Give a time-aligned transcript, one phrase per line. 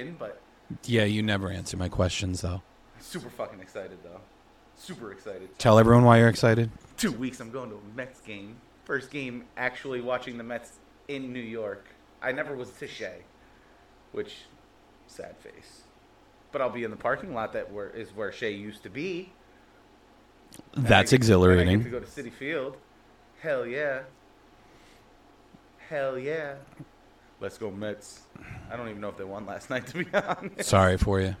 [0.00, 0.40] question, but
[0.84, 2.62] Yeah, you never answer my questions though.
[3.00, 4.20] super fucking excited though.
[4.76, 5.58] Super excited.
[5.58, 6.70] Tell everyone why you're excited.
[6.96, 8.56] Two weeks, I'm going to a Mets game.
[8.84, 10.72] First game, actually watching the Mets
[11.08, 11.86] in New York.
[12.22, 13.18] I never was to Shea,
[14.12, 14.36] which
[15.06, 15.82] sad face.
[16.52, 19.32] But I'll be in the parking lot that where is where Shea used to be.
[20.72, 21.84] That's get- and I get exhilarating.
[21.84, 22.76] to go to Citi Field.
[23.42, 24.00] Hell yeah.
[25.88, 26.54] Hell yeah.
[27.40, 28.20] Let's go Mets.
[28.70, 30.68] I don't even know if they won last night, to be honest.
[30.68, 31.36] Sorry for you.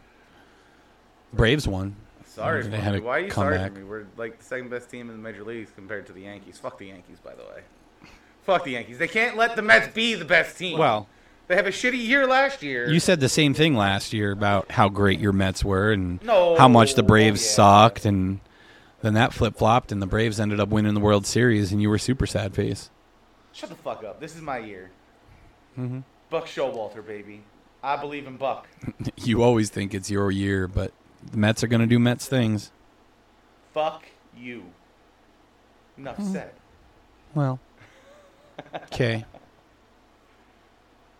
[1.32, 1.96] Braves won.
[2.26, 3.82] Sorry They for had a Why are you sorry for me?
[3.82, 6.58] We're like the second best team in the major leagues compared to the Yankees.
[6.58, 7.62] Fuck the Yankees, by the way.
[8.42, 8.98] Fuck the Yankees.
[8.98, 10.78] They can't let the Mets be the best team.
[10.78, 11.08] Well,
[11.48, 12.88] they have a shitty year last year.
[12.88, 16.56] you said the same thing last year about how great your Mets were and No,
[16.56, 17.50] how much the Braves yeah.
[17.50, 18.40] sucked, and
[19.02, 21.90] then that flip flopped, and the Braves ended up winning the World Series, and you
[21.90, 22.90] were super sad face.
[23.52, 24.20] Shut the fuck up.
[24.20, 24.90] This is my year.
[25.78, 26.04] Mhm.
[26.30, 27.42] Buck Showalter, baby.
[27.82, 28.66] I believe in Buck.
[29.16, 30.92] You always think it's your year, but
[31.30, 32.70] the Mets are going to do Mets things.
[33.74, 34.04] Fuck
[34.36, 34.64] you.
[35.98, 36.32] Enough Hmm.
[36.32, 36.50] said.
[37.34, 37.60] Well,
[38.84, 39.24] okay.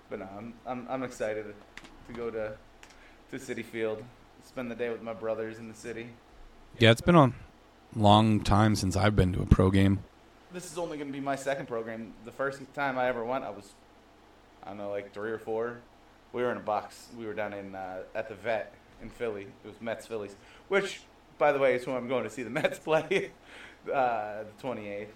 [0.08, 1.54] But no, I'm, I'm, I'm excited
[2.08, 2.56] to go to,
[3.30, 4.02] to Citi Field,
[4.44, 6.08] spend the day with my brothers in the city.
[6.78, 7.32] Yeah, it's been a
[7.94, 10.00] long time since I've been to a pro game.
[10.52, 12.12] This is only going to be my second program.
[12.24, 13.72] The first time I ever went, I was,
[14.64, 15.78] I don't know, like three or four.
[16.33, 17.08] We were in a box.
[17.19, 19.47] We were down in uh, at the vet in Philly.
[19.64, 20.36] It was Mets Phillies,
[20.69, 21.00] which,
[21.39, 23.30] by the way, is who I'm going to see the Mets play.
[23.92, 25.06] uh, the 28th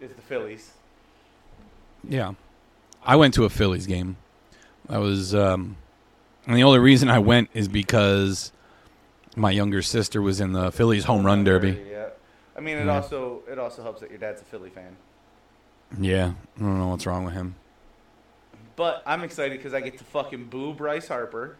[0.00, 0.72] is the Phillies.
[2.08, 2.34] Yeah.
[3.04, 4.16] I went to a Phillies game.
[4.88, 5.76] I was, um,
[6.46, 8.52] and the only reason I went is because
[9.36, 11.80] my younger sister was in the Phillies home run derby.
[11.90, 12.08] Yeah.
[12.56, 12.94] I mean, it Yeah.
[12.96, 14.96] also it also helps that your dad's a Philly fan.
[15.98, 17.54] Yeah, I don't know what's wrong with him.
[18.76, 21.56] But I'm excited because I get to fucking boo Bryce Harper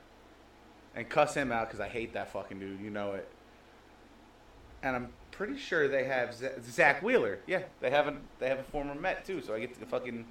[0.95, 2.81] and cuss him out because I hate that fucking dude.
[2.81, 3.29] You know it.
[4.83, 7.39] And I'm pretty sure they have Z- Zack Wheeler.
[7.47, 8.21] Yeah, they haven't.
[8.39, 10.25] They have a former Met too, so I get to fucking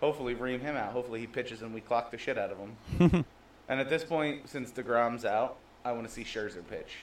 [0.00, 0.92] hopefully ream him out.
[0.92, 3.24] Hopefully he pitches and we clock the shit out of him.
[3.68, 6.98] and at this point, since Degrom's out, I want to see Scherzer pitch.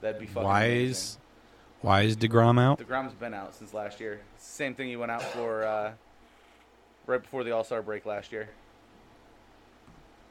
[0.00, 0.90] That'd be fucking Why amazing.
[0.90, 1.18] is
[1.80, 2.78] why is Degrom out?
[2.78, 4.20] Degrom's been out since last year.
[4.36, 5.92] Same thing he went out for uh,
[7.06, 8.48] right before the All Star break last year.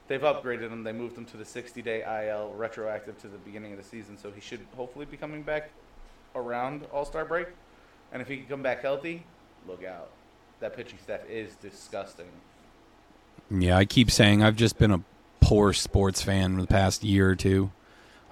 [0.08, 0.84] They've upgraded him.
[0.84, 4.18] They moved him to the 60 day IL, retroactive to the beginning of the season.
[4.18, 5.70] So he should hopefully be coming back
[6.36, 7.48] around All Star break.
[8.12, 9.24] And if he can come back healthy,
[9.68, 10.10] look out.
[10.60, 12.28] That pitching staff is disgusting.
[13.50, 15.02] Yeah, I keep saying I've just been a
[15.40, 17.72] poor sports fan for the past year or two.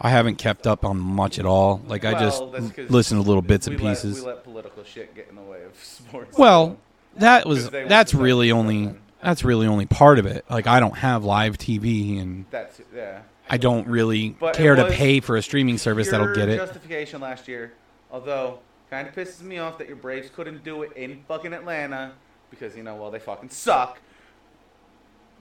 [0.01, 1.81] I haven't kept up on much at all.
[1.87, 4.21] Like I just Well, that's 'cause listen to little bits and let- pieces.
[4.21, 6.37] we let political shit get in the way of sports.
[6.37, 6.77] Well,
[7.19, 10.45] that was that's really only that's really only part of it.
[10.49, 13.21] Like I don't have live TV and that's yeah.
[13.49, 16.57] I don't really But care to pay for a streaming service that'll get it.
[16.57, 17.73] Justification last year,
[18.11, 18.59] although
[18.89, 22.13] kind of pisses me off that your Braves couldn't do it in fucking Atlanta
[22.51, 23.99] because you know well they fucking suck.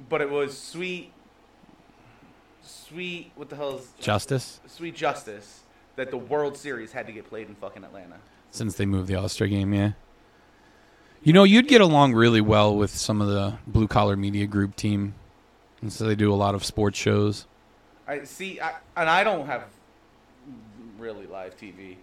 [0.09, 1.13] But it was sweet,
[2.63, 3.33] sweet.
[3.35, 5.61] What the hell's Justice sweet justice
[5.97, 8.17] that the World Series had to get played in fucking Atlanta.
[8.53, 9.93] since they moved the All Star game, yeah.
[11.23, 14.77] You know, you'd get along really well with some of the blue collar media group
[14.77, 15.15] team,
[15.81, 17.47] and so they do a lot of sports shows.
[18.07, 19.65] I see, I, and I don't have
[20.99, 21.97] really live TV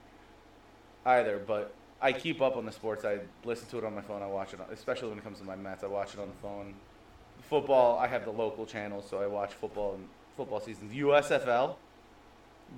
[1.05, 3.05] either, but I keep up on the sports.
[3.05, 4.21] I listen to it on my phone.
[4.21, 5.83] I watch it, especially when it comes to my Mets.
[5.83, 6.73] I watch it on the phone.
[7.49, 10.93] Football, I have the local channels, so I watch football and football seasons.
[10.93, 11.75] USFL,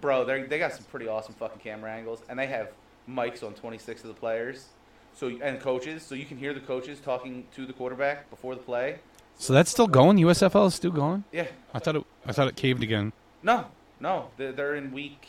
[0.01, 2.69] bro, they they got some pretty awesome fucking camera angles, and they have
[3.09, 4.67] mics on 26 of the players,
[5.17, 8.61] so and coaches, so you can hear the coaches talking to the quarterback before the
[8.61, 8.99] play.
[9.39, 10.17] So that's still going.
[10.17, 11.23] USFL is still going.
[11.31, 12.03] Yeah, I thought it.
[12.25, 13.11] I thought it caved again.
[13.43, 13.65] No,
[13.99, 15.27] no, they're, they're in week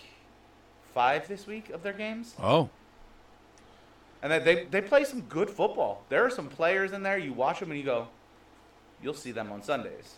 [0.94, 2.68] five this week of their games, Oh,
[4.22, 6.04] and they, they they play some good football.
[6.08, 7.18] There are some players in there.
[7.18, 8.08] You watch them and you go,
[9.02, 10.14] you'll see them on Sundays,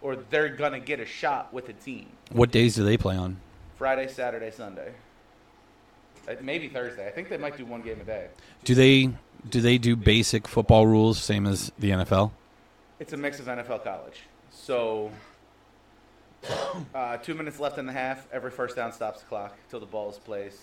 [0.00, 2.06] or they're gonna get a shot with a team.
[2.32, 3.36] what days do they play on?
[3.76, 4.92] Friday, Saturday, Sunday,
[6.42, 7.06] maybe Thursday.
[7.06, 8.28] I think they might do one game a day.
[8.64, 9.10] Do they
[9.48, 12.32] do they do basic football rules same as the NFL?
[12.98, 14.22] It's a mix of NFL college.
[14.50, 15.10] So,
[16.94, 18.26] uh, two minutes left in the half.
[18.32, 20.60] Every first down stops the clock till the ball is placed.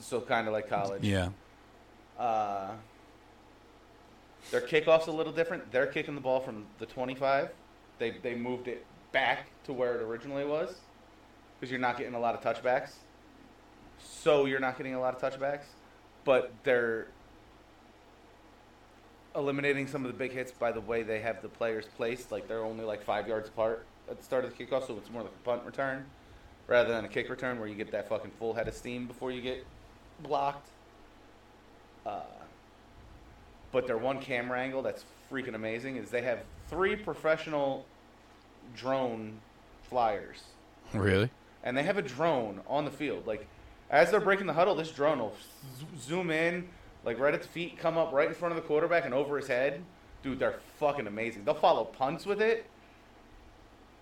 [0.00, 1.02] So kind of like college.
[1.02, 1.30] Yeah.
[2.18, 2.70] Uh,
[4.50, 5.72] their kickoff's a little different.
[5.72, 7.50] They're kicking the ball from the 25.
[7.98, 10.76] They they moved it back to where it originally was
[11.58, 12.92] because you're not getting a lot of touchbacks.
[14.08, 15.64] So you're not getting a lot of touchbacks,
[16.24, 17.08] but they're
[19.34, 22.32] eliminating some of the big hits by the way they have the players placed.
[22.32, 25.10] Like they're only like five yards apart at the start of the kickoff, so it's
[25.10, 26.06] more like a punt return
[26.68, 29.30] rather than a kick return where you get that fucking full head of steam before
[29.30, 29.64] you get
[30.22, 30.68] blocked.
[32.04, 32.20] Uh,
[33.72, 37.84] but their one camera angle that's freaking amazing is they have three professional
[38.76, 39.38] drone
[39.82, 40.42] flyers
[40.92, 41.30] Really?
[41.62, 43.26] and they have a drone on the field.
[43.26, 43.46] Like,
[43.90, 45.34] as they're breaking the huddle, this drone will
[46.00, 46.68] zoom in,
[47.04, 49.36] like right at the feet, come up right in front of the quarterback and over
[49.36, 49.82] his head.
[50.22, 51.44] Dude, they're fucking amazing.
[51.44, 52.66] They'll follow punts with it.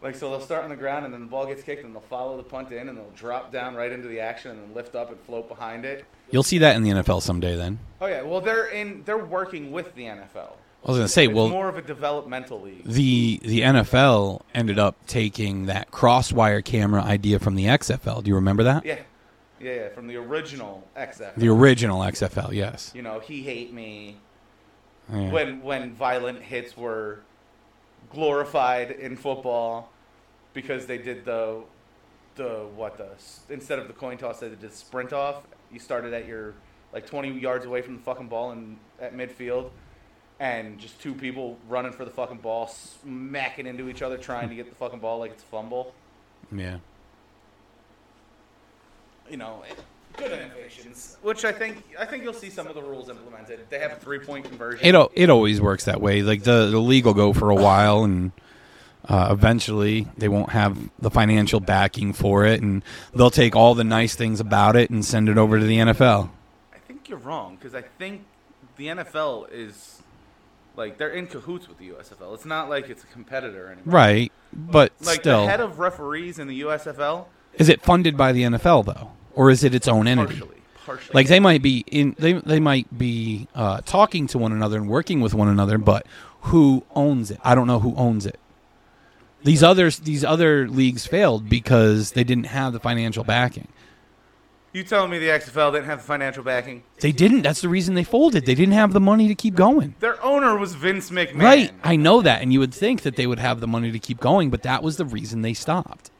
[0.02, 2.02] Like, so they'll start on the ground and then the ball gets kicked and they'll
[2.02, 4.94] follow the punt in and they'll drop down right into the action and then lift
[4.94, 6.04] up and float behind it.
[6.30, 7.56] You'll see that in the NFL someday.
[7.56, 9.02] Then Oh yeah, well they're in.
[9.04, 10.52] They're working with the NFL.
[10.84, 12.84] I was gonna say, It's well, more of a developmental league.
[12.84, 18.22] the the NFL ended up taking that crosswire camera idea from the XFL.
[18.22, 18.84] Do you remember that?
[18.84, 18.98] Yeah,
[19.64, 19.88] yeah, yeah.
[19.88, 21.34] From the original XFL.
[21.36, 22.92] The original XFL, yes.
[22.94, 24.16] you know, he hate me.
[25.12, 25.30] Yeah.
[25.30, 27.20] when when violent hits were
[28.10, 29.90] glorified in football
[30.54, 31.62] because they did the
[32.36, 33.08] the what the
[33.52, 36.54] instead of the coin toss they did the sprint off you started at your
[36.94, 39.70] like 20 yards away from the fucking ball and at midfield
[40.40, 44.54] and just two people running for the fucking ball smacking into each other trying to
[44.54, 45.94] get the fucking ball like it's a fumble
[46.50, 46.78] yeah.
[49.30, 49.62] You know
[50.16, 53.78] good innovations which i think i think you'll see some of the rules implemented they
[53.78, 56.22] have a three point conversion It it always works that way.
[56.22, 58.30] Like the the league will go for a while, and
[59.08, 62.82] uh, eventually they won't have the financial backing for it, and
[63.14, 66.30] they'll take all the nice things about it and send it over to the NFL.
[66.72, 68.24] I think you're wrong because I think
[68.76, 70.02] the NFL is
[70.76, 72.34] like they're in cahoots with the USFL.
[72.34, 73.94] It's not like it's a competitor anymore.
[73.94, 77.26] Right, but Like still, the head of referees in the USFL,
[77.58, 80.40] is it funded by the NFL though, or is it its own entity?
[80.40, 81.10] partially, partially.
[81.14, 84.88] Like they might be in they they might be uh, talking to one another and
[84.88, 86.06] working with one another, but
[86.42, 87.40] who owns it?
[87.42, 88.38] I don't know who owns it.
[89.42, 93.68] These others these other leagues failed because they didn't have the financial backing.
[94.72, 96.82] you telling me the XFL didn't have the financial backing?
[97.00, 97.42] They didn't.
[97.42, 98.46] That's the reason they folded.
[98.46, 99.94] They didn't have the money to keep going.
[100.00, 101.42] Their owner was Vince McMahon.
[101.42, 101.72] Right.
[101.84, 104.18] I know that, and you would think that they would have the money to keep
[104.18, 106.10] going, but that was the reason they stopped.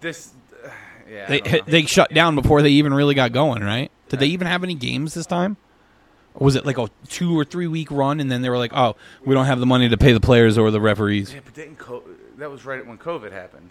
[0.00, 0.32] This,
[0.64, 0.68] uh,
[1.10, 1.26] yeah.
[1.26, 3.62] They they shut down before they even really got going.
[3.62, 3.90] Right?
[4.08, 5.56] Did they even have any games this time?
[6.34, 8.72] Or was it like a two or three week run, and then they were like,
[8.74, 11.54] "Oh, we don't have the money to pay the players or the referees." yeah, but
[11.54, 12.02] didn't co-
[12.38, 13.70] that was right when COVID happened.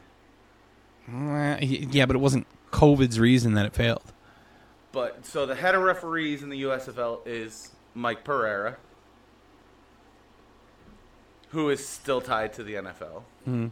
[1.10, 4.14] Yeah, but it wasn't COVID's reason that it failed.
[4.94, 8.78] But so the head of referees in the USFL is Mike Pereira,
[11.50, 13.24] who is still tied to the NFL.
[13.48, 13.72] Mhm.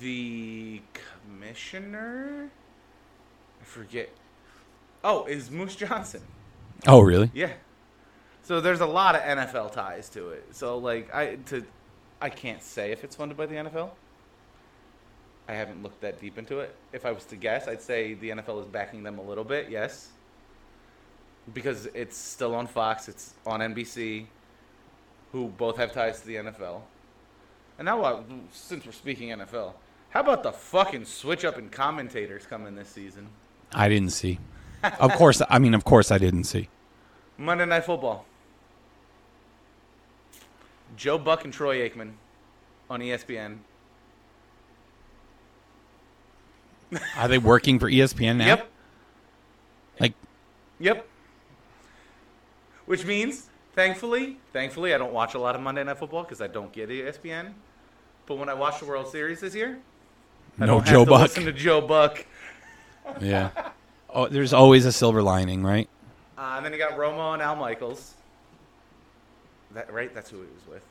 [0.00, 0.82] The
[1.30, 2.50] commissioner,
[3.60, 4.10] I forget.
[5.02, 6.22] Oh, is Moose Johnston?
[6.86, 7.30] Oh, really?
[7.32, 7.52] Yeah.
[8.42, 10.46] So there's a lot of NFL ties to it.
[10.52, 11.64] So like I to,
[12.20, 13.90] I can't say if it's funded by the NFL.
[15.48, 16.74] I haven't looked that deep into it.
[16.92, 19.68] If I was to guess, I'd say the NFL is backing them a little bit.
[19.68, 20.10] Yes.
[21.52, 24.26] Because it's still on Fox, it's on NBC,
[25.32, 26.82] who both have ties to the NFL.
[27.78, 29.72] And now, uh, since we're speaking NFL,
[30.10, 33.28] how about the fucking switch up in commentators coming this season?
[33.72, 34.38] I didn't see.
[34.82, 36.68] Of course, I mean, of course, I didn't see.
[37.38, 38.26] Monday Night Football.
[40.96, 42.12] Joe Buck and Troy Aikman
[42.88, 43.58] on ESPN.
[47.16, 48.46] Are they working for ESPN now?
[48.46, 48.70] Yep.
[50.00, 50.14] Like,
[50.80, 51.06] Yep.
[52.86, 56.48] Which means, thankfully, thankfully, I don't watch a lot of Monday Night Football because I
[56.48, 57.52] don't get ESPN.
[58.26, 59.78] But when I watch the World Series this year,
[60.60, 61.20] I no don't Joe have to Buck.
[61.22, 62.24] listen to Joe Buck.
[63.20, 63.50] Yeah.
[64.10, 65.88] Oh, there's always a silver lining, right?
[66.36, 68.14] Uh, and then you got Romo and Al Michaels.
[69.72, 70.12] That right?
[70.14, 70.84] That's who he was with.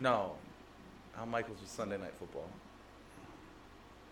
[0.00, 0.32] No,
[1.18, 2.48] Al Michaels was Sunday Night Football.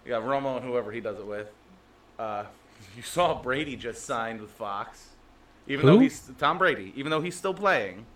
[0.05, 1.49] You got Romo and whoever he does it with.
[2.19, 2.45] Uh,
[2.97, 5.09] you saw Brady just signed with Fox,
[5.67, 6.01] even though Who?
[6.01, 6.93] he's Tom Brady.
[6.97, 8.07] Even though he's still playing.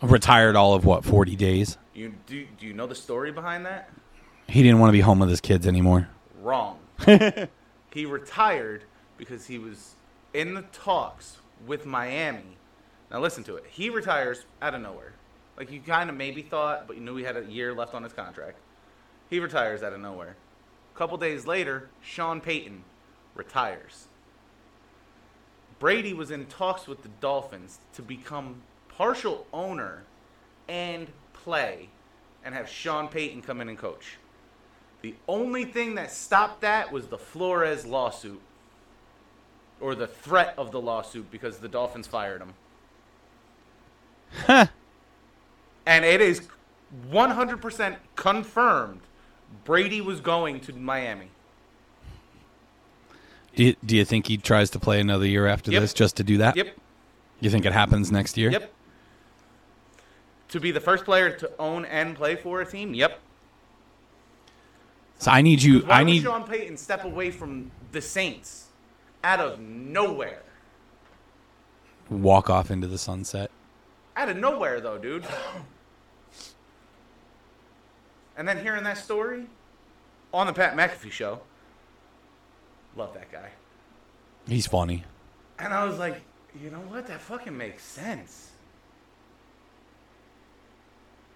[0.00, 1.76] Retired all of what, 40 days?
[1.92, 2.46] You do?
[2.58, 3.90] Do you know the story behind that?
[4.48, 6.08] He didn't want to be home with his kids anymore.
[6.40, 6.78] Wrong.
[7.92, 8.84] he retired
[9.18, 9.94] because he was
[10.32, 12.56] in the talks with Miami.
[13.10, 13.64] Now listen to it.
[13.68, 15.12] He retires out of nowhere.
[15.58, 18.02] Like you kind of maybe thought, but you knew he had a year left on
[18.02, 18.58] his contract.
[19.28, 20.36] He retires out of nowhere.
[20.94, 22.84] A couple days later, Sean Payton
[23.34, 24.06] retires.
[25.78, 30.04] Brady was in talks with the Dolphins to become partial owner
[30.68, 31.90] and play
[32.44, 34.16] and have Sean Payton come in and coach.
[35.02, 38.40] The only thing that stopped that was the Flores lawsuit.
[39.80, 42.54] Or the threat of the lawsuit because the Dolphins fired him.
[44.44, 44.66] Huh.
[45.86, 46.42] and it is
[47.10, 49.00] 100% confirmed
[49.64, 51.28] Brady was going to Miami.
[53.56, 55.80] Do you, do you think he tries to play another year after Yep.
[55.80, 56.56] this just to do that?
[56.56, 56.76] Yep.
[57.40, 58.50] You think it happens next year?
[58.50, 58.72] Yep.
[60.50, 62.94] To be the first player to own and play for a team?
[62.94, 63.18] Yep.
[65.18, 65.80] So I need you.
[65.80, 66.22] Why I need.
[66.22, 68.66] Sean Payton step away from the Saints
[69.24, 70.42] out of nowhere?
[72.10, 73.50] walk off into the sunset.
[74.16, 75.24] Out of nowhere, though, dude.
[78.36, 79.46] And then hearing that story
[80.32, 81.40] on the Pat McAfee show,
[82.96, 83.50] love that guy.
[84.46, 85.04] He's funny.
[85.58, 86.20] And I was like,
[86.62, 87.08] you know what?
[87.08, 88.47] That fucking makes sense.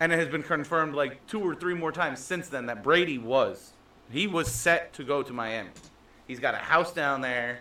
[0.03, 3.19] And it has been confirmed like two or three more times since then that Brady
[3.19, 3.75] was.
[4.11, 5.71] He was set to go to Miami.
[6.27, 7.61] He's got a house down there.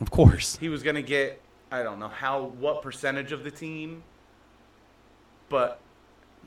[0.00, 0.56] Of course.
[0.56, 1.40] He was going to get,
[1.70, 4.02] I don't know how, what percentage of the team.
[5.48, 5.78] But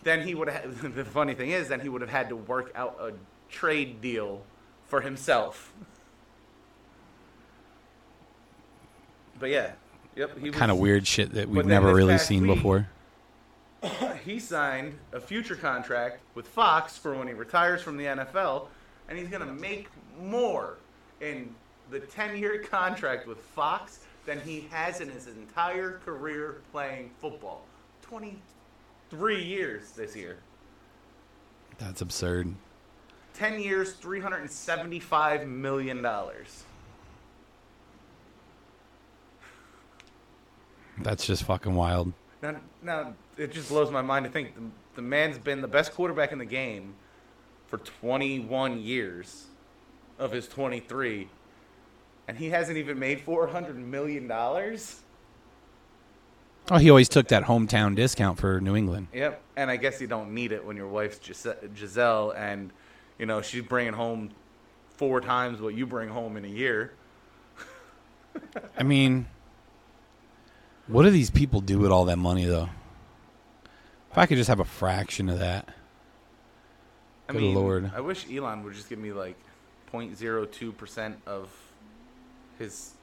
[0.04, 2.74] then he would have, the funny thing is, then he would have had to work
[2.76, 3.14] out a
[3.48, 4.42] trade deal
[4.84, 5.72] for himself.
[9.40, 9.72] But yeah.
[10.18, 10.52] Yep.
[10.52, 12.90] Kind of weird shit that we've never really seen week- before.
[14.26, 18.68] he signed a future contract with Fox for when he retires from the NFL,
[19.10, 19.88] and he's going to make
[20.20, 20.78] more
[21.22, 21.54] in
[21.90, 27.64] the 10 year contract with Fox than he has in his entire career playing football.
[28.02, 30.38] 23 years this year.
[31.78, 32.54] That's absurd.
[33.34, 36.06] 10 years, $375 million.
[41.00, 42.12] That's just fucking wild.
[42.42, 44.62] Now, now it just blows my mind to think the,
[44.96, 46.96] the man's been the best quarterback in the game
[47.68, 49.46] for 21 years
[50.18, 51.28] of his 23,
[52.28, 55.02] and he hasn't even made 400 million dollars.
[56.70, 59.08] Oh, he always took that hometown discount for New England.
[59.14, 62.72] Yep, and I guess you don't need it when your wife's Gise- Gisele, and
[63.18, 64.32] you know she's bringing home
[64.98, 66.94] four times what you bring home in a year.
[68.78, 69.28] I mean,
[70.88, 72.70] what do these people do with all that money, though?
[74.18, 75.70] If I could just have a fraction of that.
[77.30, 77.92] I Good mean, lord.
[77.94, 79.36] I wish Elon would just give me like
[79.94, 81.56] 0.02 percent of
[82.58, 82.94] his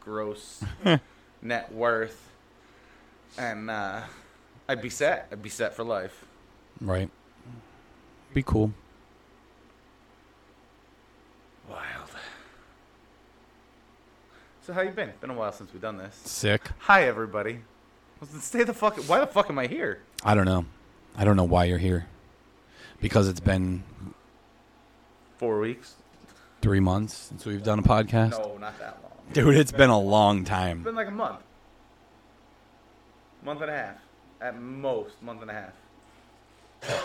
[0.00, 0.62] gross
[1.40, 2.28] net worth,
[3.38, 4.02] and uh,
[4.68, 5.28] I'd be set.
[5.32, 6.26] I'd be set for life.
[6.78, 7.08] Right.
[8.34, 8.74] Be cool.
[11.70, 12.10] Wild.
[14.60, 15.10] So how you been?
[15.22, 16.14] Been a while since we've done this.
[16.16, 16.68] Sick.
[16.80, 17.60] Hi everybody.
[18.40, 18.98] Stay the fuck.
[19.08, 20.02] Why the fuck am I here?
[20.24, 20.64] I don't know.
[21.16, 22.06] I don't know why you're here.
[23.00, 23.82] Because it's been
[25.38, 25.94] Four weeks?
[26.60, 28.32] three months since we've done a podcast.
[28.32, 29.12] No, not that long.
[29.32, 30.78] Dude, it's been a long time.
[30.78, 31.38] It's been like a month.
[33.44, 33.96] Month and a half.
[34.40, 35.72] At most, month and a half.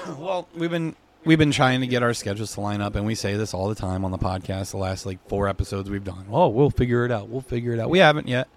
[0.19, 3.15] Well, we've been we've been trying to get our schedules to line up, and we
[3.15, 4.71] say this all the time on the podcast.
[4.71, 6.25] The last like four episodes we've done.
[6.31, 7.29] Oh, we'll figure it out.
[7.29, 7.89] We'll figure it out.
[7.89, 8.47] We haven't yet,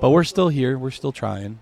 [0.00, 0.78] but we're still here.
[0.78, 1.58] We're still trying.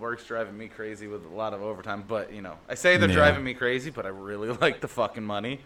[0.00, 3.08] Work's driving me crazy with a lot of overtime, but you know, I say they're
[3.08, 3.14] Yeah.
[3.16, 5.60] driving me crazy, but I really like the fucking money.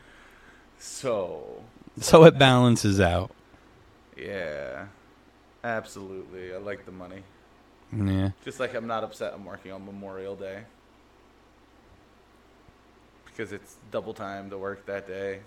[0.78, 1.62] So,
[2.00, 3.30] So it balances out.
[4.16, 4.86] yeah,
[5.62, 7.22] absolutely, I like the money.
[7.94, 8.30] Yeah.
[8.44, 10.62] Just like I'm not upset I'm working on Memorial Day
[13.26, 15.40] because it's double time to work that day.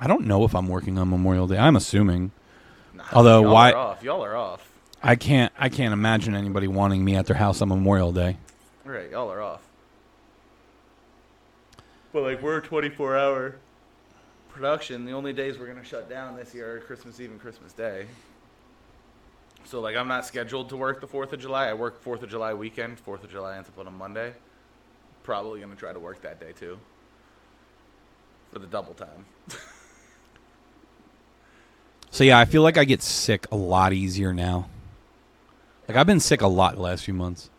[0.00, 1.58] I don't know if I'm working on Memorial Day.
[1.58, 2.30] I'm assuming.
[2.94, 4.02] Nah, Although, y'all why- are off?
[4.02, 4.68] Y'all are off.
[5.02, 5.52] I can't.
[5.58, 8.36] I can't imagine anybody wanting me at their house on Memorial Day.
[8.84, 9.62] Right, y'all are off.
[12.12, 13.56] But like we're a 24 hour
[14.50, 15.04] production.
[15.04, 18.06] The only days we're gonna shut down this year are Christmas Eve and Christmas Day.
[19.64, 21.68] So like I'm not scheduled to work the Fourth of July.
[21.68, 22.98] I work Fourth of July weekend.
[22.98, 24.32] Fourth of July ends up on a Monday.
[25.22, 26.78] Probably gonna try to work that day too.
[28.52, 29.24] For the double time.
[32.12, 34.68] So yeah, I feel like I get sick a lot easier now.
[35.92, 37.50] Like I've been sick a lot the last few months.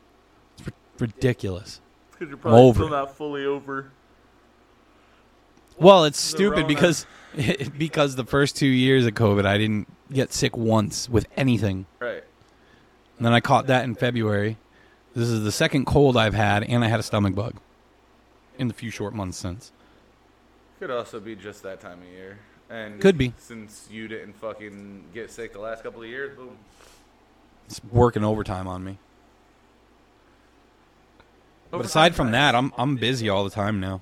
[0.58, 0.74] It's ri-
[1.08, 1.82] ridiculous.
[2.12, 2.92] Because you're probably over still it.
[2.92, 3.92] not fully over.
[5.78, 7.06] Well, it's stupid because
[7.78, 11.86] because the first two years of COVID, I didn't get sick once with anything.
[12.00, 12.24] Right.
[13.18, 14.58] And then I caught that in February.
[15.16, 17.58] This is the second cold I've had, and I had a stomach bug
[18.58, 19.72] in the few short months since.
[20.80, 22.40] Could also be just that time of year.
[22.68, 23.34] And Could be.
[23.38, 26.58] Since you didn't fucking get sick the last couple of years, boom.
[27.68, 28.98] It's working overtime on me.
[31.72, 34.02] But aside from that, I'm I'm busy all the time now.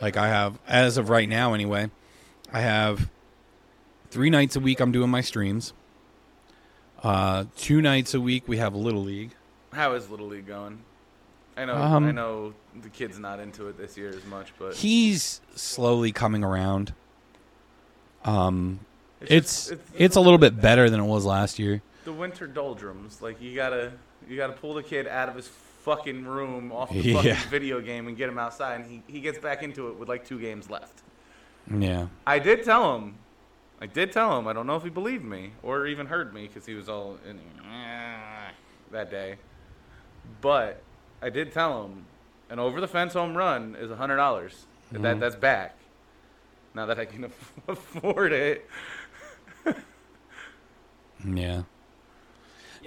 [0.00, 1.90] Like I have, as of right now, anyway,
[2.52, 3.08] I have
[4.10, 5.72] three nights a week I'm doing my streams.
[7.02, 9.30] Uh, two nights a week we have Little League.
[9.72, 10.80] How is Little League going?
[11.56, 12.52] I know Um, I know
[12.82, 16.92] the kid's not into it this year as much, but He's slowly coming around.
[18.26, 18.80] Um,
[19.20, 21.80] just- it's it's a little bit better than it was last year.
[22.06, 23.20] The winter doldrums.
[23.20, 23.92] Like you gotta
[24.26, 27.14] you gotta pull the kid out of his fucking room off the Yeah.
[27.22, 30.08] fucking video game and get him outside, and he, he gets back into it with
[30.08, 31.02] like two games left.
[31.70, 32.06] Yeah.
[32.26, 33.16] I did tell him.
[33.80, 34.48] I did tell him.
[34.48, 37.18] I don't know if he believed me or even heard me because he was all
[37.28, 37.38] in
[38.90, 39.36] that day.
[40.40, 40.82] But
[41.20, 42.06] I did tell him
[42.50, 44.64] an over the fence home run is a hundred dollars.
[44.92, 45.20] That Mhm.
[45.20, 45.76] that's back.
[46.74, 47.24] Now that I can
[47.68, 48.68] afford it.
[51.24, 51.62] Yeah.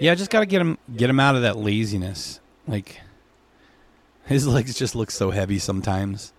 [0.00, 2.40] Yeah, I just got to get him get him out of that laziness.
[2.66, 3.00] Like
[4.26, 6.32] his legs just look so heavy sometimes.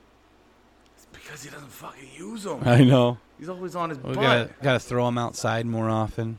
[0.95, 2.59] It's because he doesn't fucking use them.
[2.65, 3.17] I know.
[3.37, 4.15] He's always on his We butt.
[4.15, 6.37] gotta gotta throw him outside more often.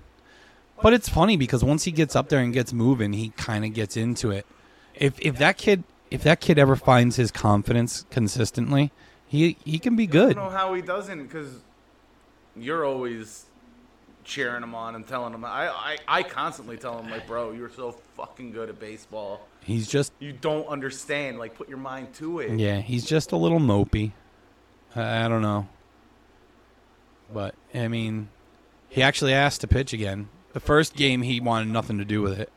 [0.82, 3.72] But it's funny because once he gets up there and gets moving, he kind of
[3.72, 4.46] gets into it.
[4.94, 8.90] If if that kid if that kid ever finds his confidence consistently,
[9.26, 10.32] he he can be good.
[10.32, 11.60] I don't know how he doesn't because
[12.56, 13.46] you're always
[14.24, 15.44] cheering him on and telling him.
[15.44, 19.46] I, I I constantly tell him like, bro, you're so fucking good at baseball.
[19.60, 21.38] He's just You don't understand.
[21.38, 22.58] Like, put your mind to it.
[22.58, 24.12] yeah, he's just a little mopey.
[24.96, 25.68] I, I don't know.
[27.32, 28.28] But I mean,
[28.88, 30.28] he actually asked to pitch again.
[30.52, 32.50] The first game he wanted nothing to do with it.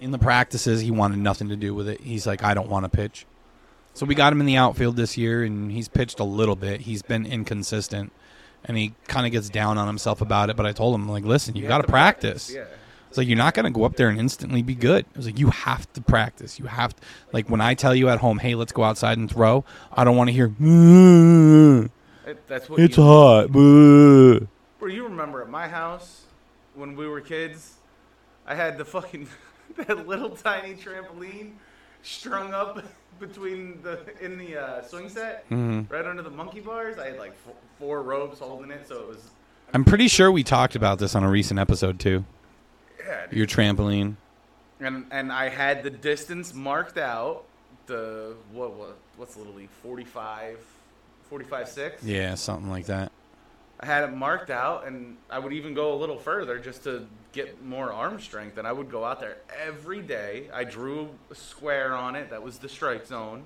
[0.00, 2.00] In the practices, he wanted nothing to do with it.
[2.00, 3.26] He's like, I don't want to pitch.
[3.94, 6.82] So we got him in the outfield this year, and he's pitched a little bit.
[6.82, 8.10] He's been inconsistent,
[8.64, 10.56] and he kind of gets down on himself about it.
[10.56, 12.50] But I told him, like, listen, you, You got to practice.
[12.54, 12.64] Yeah.
[13.08, 15.04] It's like you're not going to go up there and instantly be good.
[15.14, 16.58] I was like, you have to practice.
[16.58, 19.30] You have to, like when I tell you at home, hey, let's go outside and
[19.30, 19.66] throw.
[19.92, 20.48] I don't want to hear.
[20.48, 21.90] "Mm,
[22.26, 23.52] It, that's what It's you, hot.
[23.52, 24.48] boo."
[24.78, 26.22] Bro, you remember at my house
[26.74, 27.74] when we were kids,
[28.46, 29.28] I had the fucking
[29.76, 31.52] that little tiny trampoline
[32.02, 32.82] strung up
[33.20, 35.90] between the in the uh, swing set, Mhm.
[35.90, 36.98] right under the monkey bars.
[36.98, 39.30] I had like f- four ropes holding it, so it was
[39.74, 42.24] I'm pretty sure we talked about this on a recent episode too.
[43.04, 43.26] yeah.
[43.26, 43.38] dude.
[43.38, 44.16] Your trampoline.
[44.80, 47.44] And and I had the distance marked out.
[47.86, 50.58] The what what what's little league 45,
[51.30, 52.02] 45 six.
[52.02, 53.12] Yeah, something like that.
[53.82, 57.04] I had it marked out, and I would even go a little further just to
[57.32, 58.56] get more arm strength.
[58.56, 60.48] And I would go out there every day.
[60.54, 63.42] I drew a square on it that was the strike zone,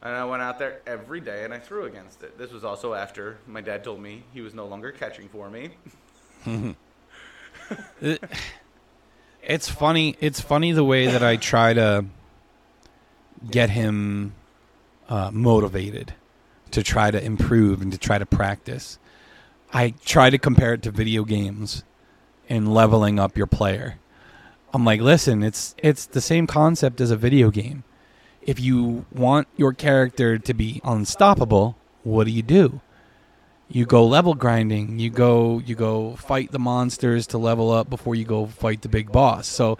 [0.00, 2.38] and I went out there every day and I threw against it.
[2.38, 5.70] This was also after my dad told me he was no longer catching for me.
[8.00, 8.22] It-
[9.42, 10.16] it's funny.
[10.20, 12.04] It's funny the way that I try to
[13.50, 14.32] get him
[15.08, 16.12] uh, motivated
[16.72, 18.98] to try to improve and to try to practice.
[19.72, 21.84] I try to compare it to video games
[22.48, 23.98] and leveling up your player.
[24.72, 27.84] I'm like, listen, it's it's the same concept as a video game.
[28.42, 32.80] If you want your character to be unstoppable, what do you do?
[33.68, 34.98] You go level grinding.
[34.98, 38.88] You go you go fight the monsters to level up before you go fight the
[38.88, 39.46] big boss.
[39.46, 39.78] So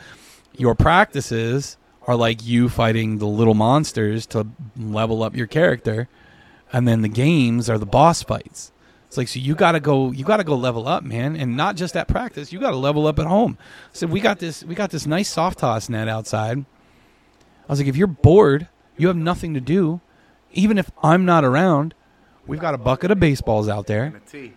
[0.57, 6.09] your practices are like you fighting the little monsters to level up your character,
[6.73, 8.73] and then the games are the boss fights.
[9.09, 11.97] It's like so you gotta go you gotta go level up, man, and not just
[11.97, 12.53] at practice.
[12.53, 13.57] You gotta level up at home.
[13.93, 16.59] So we got this we got this nice soft toss net outside.
[16.59, 18.69] I was like, if you're bored,
[18.99, 20.01] you have nothing to do.
[20.53, 21.95] Even if I'm not around,
[22.47, 24.05] we've got a bucket of baseballs out there.
[24.05, 24.53] And a T.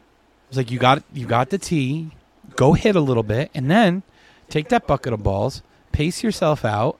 [0.50, 2.12] It's like you got you got the tee,
[2.58, 4.04] go hit a little bit, and then
[4.50, 5.62] take that bucket of balls,
[5.94, 7.00] pace yourself out,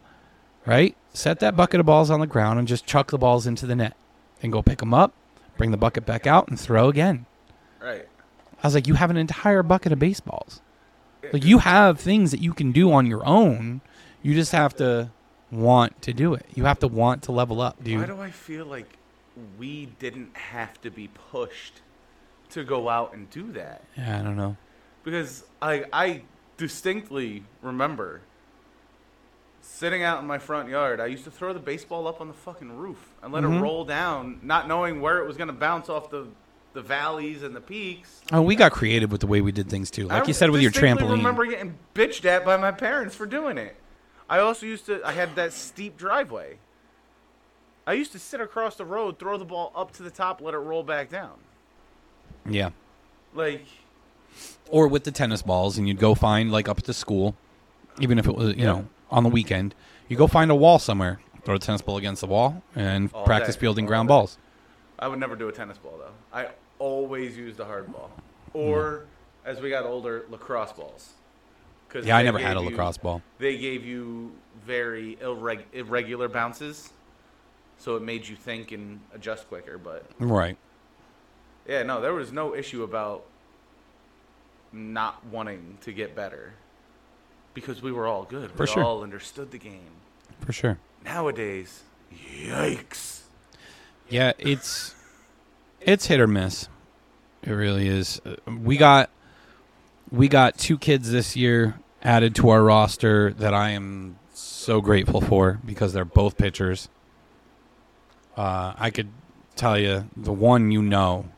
[0.66, 0.96] right?
[1.14, 3.76] Set that bucket of balls on the ground and just chuck the balls into the
[3.76, 3.98] net.
[4.40, 5.14] Then go pick them up,
[5.58, 7.26] bring the bucket back out, and throw again.
[7.82, 8.08] Right.
[8.64, 10.62] I was like, you have an entire bucket of baseballs.
[11.34, 13.82] Like you have things that you can do on your own.
[14.24, 15.12] You just have to
[15.52, 16.46] want to do it.
[16.56, 18.00] You have to want to level up, dude.
[18.00, 18.98] Why do I feel like
[19.58, 21.82] we didn't have to be pushed
[22.52, 23.84] to go out and do that?
[23.98, 24.58] Yeah, I don't know.
[25.04, 26.22] Because I I
[26.58, 28.22] distinctly remember
[29.62, 31.00] sitting out in my front yard.
[31.00, 33.58] I used to throw the baseball up on the fucking roof and let Mhm.
[33.58, 36.28] it roll down, not knowing where it was going to bounce off the
[36.74, 38.22] the valleys and the peaks.
[38.32, 40.08] Oh, we got creative with the way we did things too.
[40.08, 41.12] Like I you said with your trampoline.
[41.12, 43.76] remember getting bitched at by my parents for doing it.
[44.30, 45.02] I also used to.
[45.06, 46.58] I had that steep driveway.
[47.86, 50.54] I used to sit across the road, throw the ball up to the top, let
[50.54, 51.34] it roll back down.
[52.50, 52.70] Yeah.
[53.34, 53.66] Like,
[54.70, 57.36] or with the tennis balls, and you'd go find like up at the school,
[58.00, 58.66] even if it was you Yeah.
[58.66, 59.76] know on the weekend,
[60.08, 63.26] you go find a wall somewhere, throw the tennis ball against the wall, and All
[63.26, 63.62] practice day.
[63.62, 64.14] fielding All ground day.
[64.14, 64.38] balls.
[65.02, 66.14] I would never do a tennis ball though.
[66.38, 68.12] I always used a hard ball,
[68.52, 68.58] hmm.
[68.58, 69.06] or
[69.46, 71.14] as we got older, lacrosse balls.
[71.90, 73.22] 'Cause Yeah, I they never had a gave you- lacrosse ball.
[73.40, 74.34] They gave you
[74.66, 76.94] very irreg- irregular bounces,
[77.78, 79.78] so it made you think and adjust quicker.
[79.78, 80.58] But Right.
[81.68, 83.26] yeah, no, there was no issue about
[84.72, 86.54] not wanting to get better
[87.54, 88.52] because we were all good.
[88.52, 88.84] For we sure.
[88.86, 89.92] all understood the game.
[90.40, 90.78] For sure.
[91.04, 91.84] Nowadays,
[92.14, 93.21] yikes.
[94.12, 94.94] Yeah, it's
[95.80, 96.68] it's hit or miss.
[97.44, 98.22] It really is.
[98.26, 99.10] Uh, We got
[100.12, 105.22] we got two kids this year added to our roster that I am so grateful
[105.22, 106.90] for because they're both pitchers.
[108.36, 109.10] Uh, I could
[109.56, 111.30] tell you the one you know.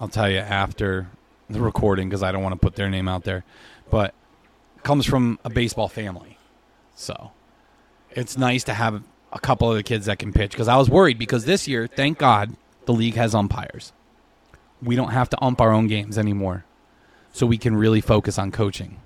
[0.00, 1.08] I'll tell you after
[1.50, 3.44] the recording because I don't want to put their name out there,
[3.90, 4.14] but
[4.84, 6.38] comes from a baseball family,
[6.94, 7.32] so
[8.10, 9.02] it's nice to have
[9.34, 11.86] a couple of the kids that can pitch because I was worried because this year,
[11.86, 13.92] thank God, the league has umpires.
[14.80, 16.64] We don't have to ump our own games anymore,
[17.32, 19.00] so we can really focus on coaching.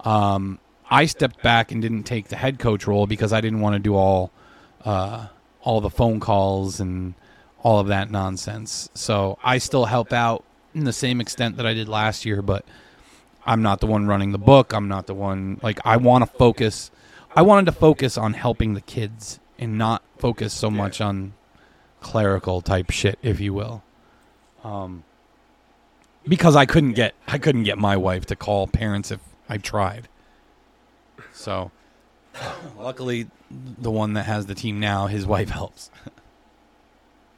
[0.00, 0.58] Um,
[0.90, 3.78] I stepped back and didn't take the head coach role because I didn't want to
[3.78, 4.32] do all
[4.84, 5.28] uh,
[5.62, 7.14] all the phone calls and
[7.62, 8.88] all of that nonsense.
[8.94, 10.44] So I still help out
[10.74, 12.64] in the same extent that I did last year, but
[13.44, 14.72] I'm not the one running the book.
[14.72, 16.90] I'm not the one like I want to focus.
[17.34, 20.76] I wanted to focus on helping the kids and not focus so Yeah.
[20.76, 21.34] much on
[22.00, 23.82] clerical type shit, if you will.
[24.64, 25.04] Um,
[26.26, 30.08] because I couldn't get I couldn't get my wife to call parents if I tried.
[31.32, 31.70] So,
[32.78, 35.90] luckily, the one that has the team now, his wife helps.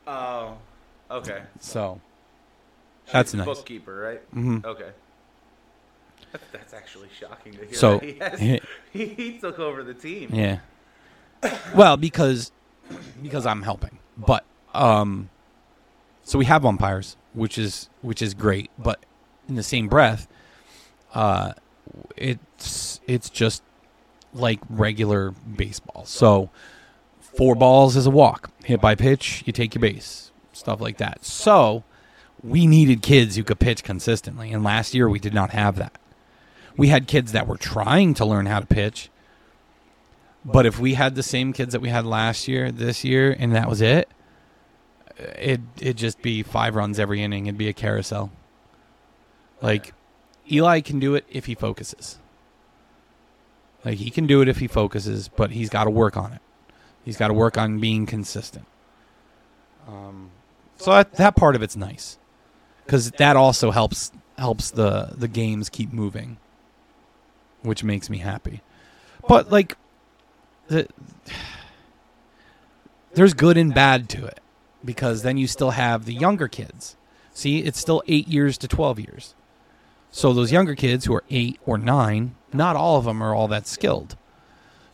[0.05, 0.59] Oh,
[1.11, 1.43] okay.
[1.61, 2.01] So,
[3.13, 3.47] That's She's the nice.
[3.47, 4.35] Bookkeeper, right?
[4.35, 4.65] mhm.
[4.65, 4.91] Okay.
[6.33, 7.75] That's, that's actually shocking to hear.
[7.75, 8.61] So, he, has, he,
[8.93, 10.31] he took over the team.
[10.33, 10.59] yeah.
[11.75, 12.53] Well, because
[13.23, 15.31] because I'm helping, but um,
[16.23, 18.71] so we have umpires, which is which is great.
[18.79, 19.05] But
[19.49, 20.29] in the same breath,
[21.15, 21.53] uh,
[22.17, 23.63] it's it's just
[24.35, 26.05] like regular baseball.
[26.05, 26.51] So
[27.21, 28.51] four balls is a walk.
[28.65, 30.31] Hit by pitch, you take your base.
[30.53, 31.25] Stuff like that.
[31.25, 31.85] So
[32.43, 35.99] we needed kids who could pitch consistently, and last year we did not have that.
[36.77, 39.11] We had kids that were trying to learn how to pitch,
[40.45, 43.55] but if we had the same kids that we had last year, this year, and
[43.55, 44.09] that was it,
[45.19, 47.47] it it'd just be five runs every inning.
[47.47, 48.31] It'd be a carousel.
[49.61, 49.95] Like
[50.51, 52.19] Eli can do it if he focuses.
[53.85, 56.41] Like he can do it if he focuses, but he's got to work on it.
[57.05, 58.67] He's got to work on being consistent.
[59.89, 60.31] Um,
[60.77, 62.19] so that that part of it's nice,
[62.85, 66.39] because that also helps helps the the games keep moving,
[67.63, 68.61] which makes me happy.
[69.29, 69.77] But like,
[70.69, 70.89] the
[73.15, 74.41] there's good and bad to it,
[74.85, 76.97] because then you still have the younger kids.
[77.33, 79.35] See, it's still eight years to twelve years.
[80.11, 83.49] So those younger kids who are eight or nine, not all of them are all
[83.49, 84.17] that skilled.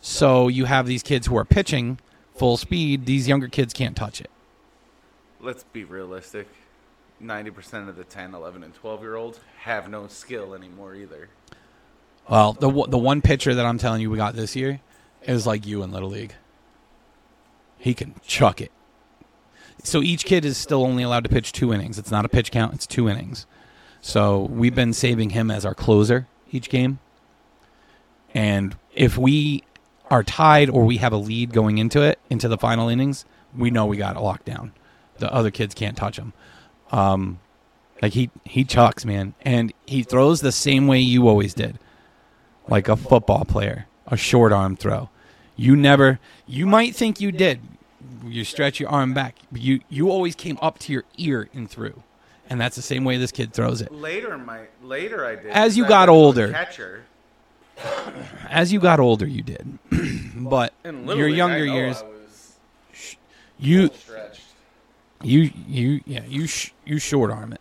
[0.00, 1.98] So you have these kids who are pitching
[2.36, 3.04] full speed.
[3.04, 4.30] These younger kids can't touch it.
[5.40, 6.48] Let's be realistic.
[7.22, 11.28] 90% of the 10, 11, and 12 year olds have no skill anymore either.
[12.28, 14.80] Well, the the one pitcher that I'm telling you we got this year
[15.28, 16.34] is like you in little league.
[17.78, 18.72] He can chuck it.
[19.84, 21.98] So each kid is still only allowed to pitch two innings.
[21.98, 23.46] It's not a pitch count; it's two innings.
[24.00, 26.98] So we've been saving him as our closer each game.
[28.34, 29.62] And if we
[30.10, 33.24] are tied or we have a lead going into it, into the final innings,
[33.56, 34.72] we know we got a locked down.
[35.18, 36.32] The other kids can't touch him.
[36.90, 37.40] Um,
[38.00, 41.78] like he he chucks, man, and he throws the same way you always did,
[42.68, 45.10] like a football player, a short arm throw.
[45.58, 46.20] You never.
[46.46, 47.60] You might think you did.
[48.24, 49.34] You stretch your arm back.
[49.50, 52.02] But you you always came up to your ear and threw,
[52.48, 53.92] and that's the same way this kid throws it.
[53.92, 55.46] Later, my later I did.
[55.48, 56.52] As you got went to a older.
[56.52, 57.04] catcher.
[58.48, 59.78] As you got older, you did,
[60.34, 62.56] but your younger years, I was
[63.60, 63.90] you
[65.22, 67.60] you you yeah you sh- you short arm it,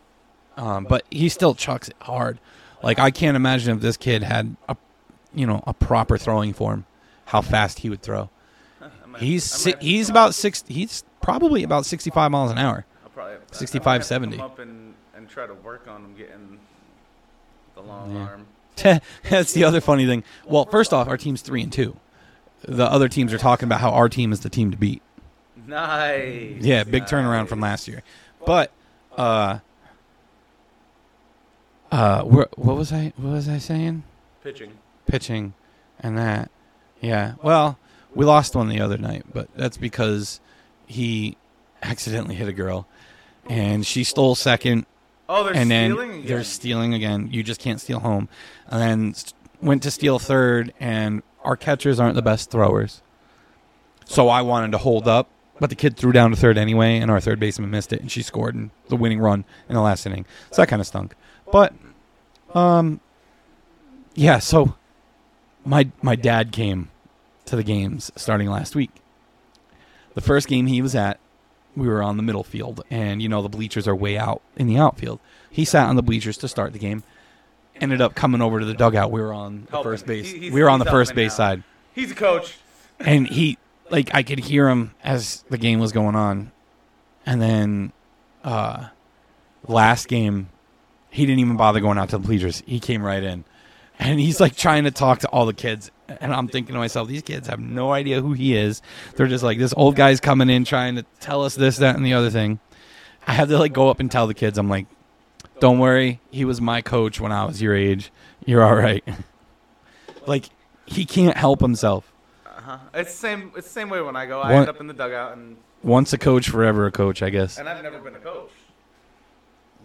[0.55, 2.39] um, but he still chucks it hard.
[2.81, 4.75] Like I can't imagine if this kid had a
[5.35, 6.85] you know a proper throwing form,
[7.27, 8.29] how fast he would throw.
[9.19, 10.63] He's si- he's about six.
[10.67, 12.85] He's probably about sixty five miles an hour.
[13.03, 14.37] I'll probably have to- I might 65, have to 70.
[14.37, 16.59] Come up and, and try to work on him getting
[17.75, 18.21] the long Yeah.
[18.21, 19.01] arm.
[19.29, 20.23] That's the other funny thing.
[20.45, 21.97] Well, first off, our team's three and two.
[22.63, 25.01] The other teams are talking about how our team is the team to beat.
[25.65, 26.57] Nice.
[26.61, 28.03] Yeah, big turnaround from last year.
[28.45, 28.71] But
[29.17, 29.59] uh
[31.91, 34.03] uh what was I what was I saying?
[34.43, 34.77] Pitching.
[35.07, 35.53] Pitching
[35.99, 36.51] and that.
[37.01, 37.33] Yeah.
[37.41, 37.77] Well,
[38.15, 40.39] we lost one the other night, but that's because
[40.85, 41.37] he
[41.83, 42.87] accidentally hit a girl
[43.47, 44.85] and she stole second
[45.29, 46.25] Oh, they're and then stealing again.
[46.25, 47.29] they're stealing again.
[47.31, 48.29] You just can't steal home.
[48.69, 49.15] And then
[49.61, 53.01] went to steal third, and our catchers aren't the best throwers.
[54.05, 55.27] So I wanted to hold up,
[55.59, 58.09] but the kid threw down to third anyway, and our third baseman missed it, and
[58.09, 60.25] she scored in the winning run in the last inning.
[60.51, 61.13] So that kind of stunk.
[61.51, 61.73] But,
[62.53, 63.01] um,
[64.15, 64.39] yeah.
[64.39, 64.75] So
[65.67, 66.89] my my dad came
[67.45, 68.91] to the games starting last week.
[70.15, 71.19] The first game he was at,
[71.75, 74.67] we were on the middle field, and you know the bleachers are way out in
[74.67, 75.19] the outfield.
[75.49, 77.03] He sat on the bleachers to start the game.
[77.79, 79.11] Ended up coming over to the dugout.
[79.11, 80.31] We were on the first base.
[80.31, 81.35] He- we were on the first base now.
[81.37, 82.57] side, He's a coach.
[82.99, 83.57] and he
[83.91, 86.51] like I could hear him as the game was going on,
[87.25, 87.91] and then
[88.43, 88.87] uh,
[89.67, 90.49] last game
[91.11, 92.63] he didn't even bother going out to the bleachers.
[92.65, 93.43] He came right in,
[93.99, 95.91] and he's like trying to talk to all the kids.
[96.21, 98.81] And I'm thinking to myself, these kids have no idea who he is.
[99.15, 102.05] They're just like this old guy's coming in trying to tell us this, that, and
[102.05, 102.59] the other thing.
[103.27, 104.87] I had to like go up and tell the kids, I'm like,
[105.59, 108.11] don't worry, he was my coach when I was your age.
[108.45, 109.03] You're all right.
[110.25, 110.45] like
[110.85, 112.11] he can't help himself.
[112.45, 112.77] Uh-huh.
[112.93, 113.51] It's the same.
[113.57, 114.39] It's the same way when I go.
[114.39, 117.29] I What- end up in the dugout, and Once a coach, forever a coach, I
[117.29, 117.57] guess.
[117.57, 118.51] and I've never been a coach.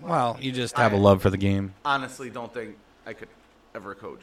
[0.01, 1.75] Well, you just have a love for the game.
[1.85, 3.29] Honestly, don't think I could
[3.75, 4.23] ever coach,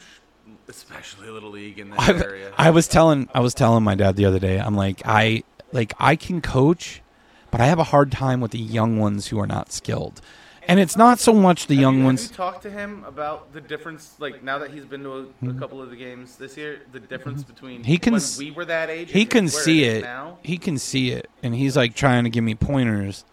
[0.68, 2.52] especially little league in this I've- area.
[2.56, 4.58] I was telling I was telling my dad the other day.
[4.58, 7.02] I'm like I like I can coach,
[7.50, 10.20] but I have a hard time with the young ones who are not skilled.
[10.68, 12.22] And it's not so much the Have young you, ones.
[12.22, 14.14] Have you talked to him about the difference?
[14.20, 17.00] Like now that he's been to a, a couple of the games this year, the
[17.00, 17.84] difference between Mm-hmm.
[17.90, 19.10] He can when s- we were that age.
[19.10, 20.02] He and can see it.
[20.02, 20.38] now.
[20.42, 23.24] He can see it, and he's like trying to give me pointers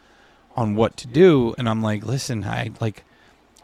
[0.55, 1.53] on what to do.
[1.59, 3.03] And I'm like, listen, I like,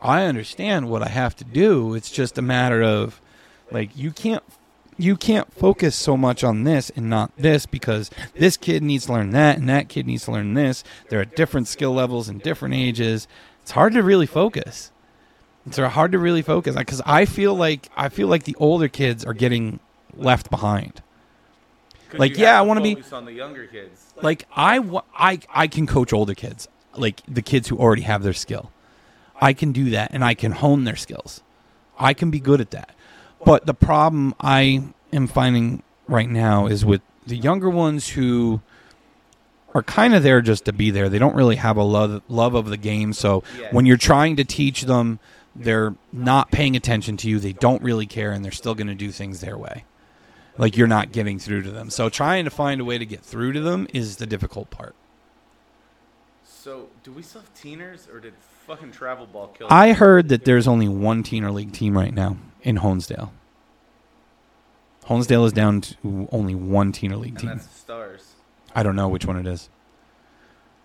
[0.04, 1.96] I understand what I have to do.
[1.96, 3.22] It's just a matter of
[3.72, 4.44] like you can't
[4.98, 9.14] you can't focus so much on this and not this because this kid needs to
[9.14, 10.84] learn that and that kid needs to learn this.
[11.10, 13.28] They're at different skill levels and different ages.
[13.62, 14.92] It's hard to really focus.
[15.66, 19.24] It's hard to really focus because I feel like I feel like the older kids
[19.24, 19.80] are getting
[20.16, 21.02] left behind.
[22.12, 24.14] like, yeah, I wanna be- on the younger kids.
[24.22, 24.80] like I,
[25.18, 28.73] I I can coach older kids like the kids who already have their skill
[29.44, 31.42] i can do that and i can hone their skills.
[32.00, 32.96] I can be good at that.
[33.46, 38.62] But the problem i am finding right now is with the younger ones who
[39.76, 41.10] are kind of there just to be there.
[41.10, 43.14] They don't really have a love love of the game.
[43.14, 45.20] So when you're trying to teach them
[45.56, 47.40] they're not paying attention to you.
[47.40, 49.86] They don't really care and they're still going to do things their way.
[50.58, 51.90] Like you're not getting through to them.
[51.90, 54.96] So trying to find a way to get through to them is the difficult part.
[56.46, 58.34] So, do we still have teeners, or did
[58.68, 59.68] fucking travel ball kill?
[59.70, 63.32] I heard that there's only one teener league team right now in Honesdale.
[65.06, 67.50] Honesdale is down to only one teener league and team.
[67.50, 68.34] that's stars.
[68.74, 69.70] I don't know which one it is.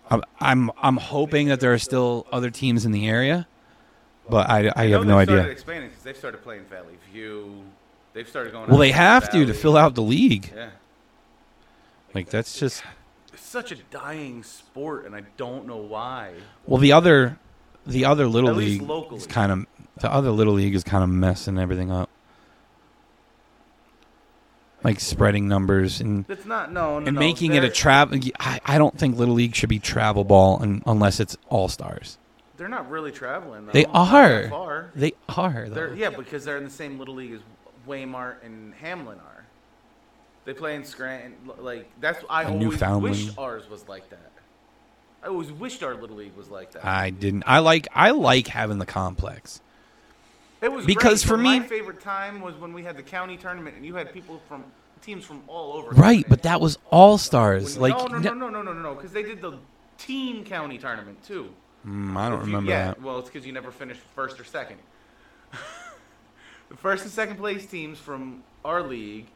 [0.09, 3.47] I'm I'm, I'm hoping that there are still other teams in the area,
[4.29, 5.51] but I, I have no they've started idea.
[5.51, 7.63] expanding because they've started playing Valley View.
[8.13, 8.67] They've started going.
[8.67, 9.57] Well, out they have to to Valley.
[9.57, 10.51] fill out the league.
[10.55, 10.71] Yeah,
[12.13, 12.83] Like that's just
[13.31, 16.33] it's such a dying sport, and I don't know why.
[16.65, 17.37] well the other
[17.89, 19.17] the other little At least league locally.
[19.17, 19.65] is kind of
[20.01, 22.09] the other little league is kind of messing everything up.
[24.81, 28.17] Like spreading numbers and It's not no, no and no, making it a they're- travel.
[28.39, 32.17] I, I don't think little league should be travel ball un, unless it's all stars.
[32.55, 33.65] They're not really traveling.
[33.65, 33.71] Though.
[33.73, 34.49] They Not that are.
[34.49, 34.91] far.
[34.95, 35.75] They are though.
[35.75, 37.39] They're yeah, because they're in the same little league as
[37.87, 39.45] Waymart and Hamlin are.
[40.45, 41.35] They play in Scranton.
[41.47, 43.35] l- Like that's I And always Newfoundland.
[43.37, 44.31] ours was like that.
[45.23, 46.85] I always wished our little league was like that.
[46.85, 47.43] I didn't.
[47.45, 47.87] I like.
[47.93, 49.61] I like having the complex.
[50.61, 53.37] It was Because great, for me- my favorite time was when we had the county
[53.37, 54.63] tournament and you had people from
[55.01, 55.91] teams from all over.
[55.91, 57.77] Right, but that was all stars.
[57.77, 59.57] Like no, no, no, no, no, no, because they did the
[59.97, 61.49] team county tournament too.
[61.87, 63.01] Mm, I don't you- remember yeah, that.
[63.01, 64.79] Well, it's because you never finished first or second.
[66.69, 69.27] the first and second place teams from our league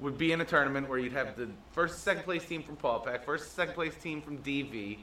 [0.00, 3.24] would be in a tournament where you'd have the first second place team from Paupack,
[3.24, 4.98] first second place team from DV,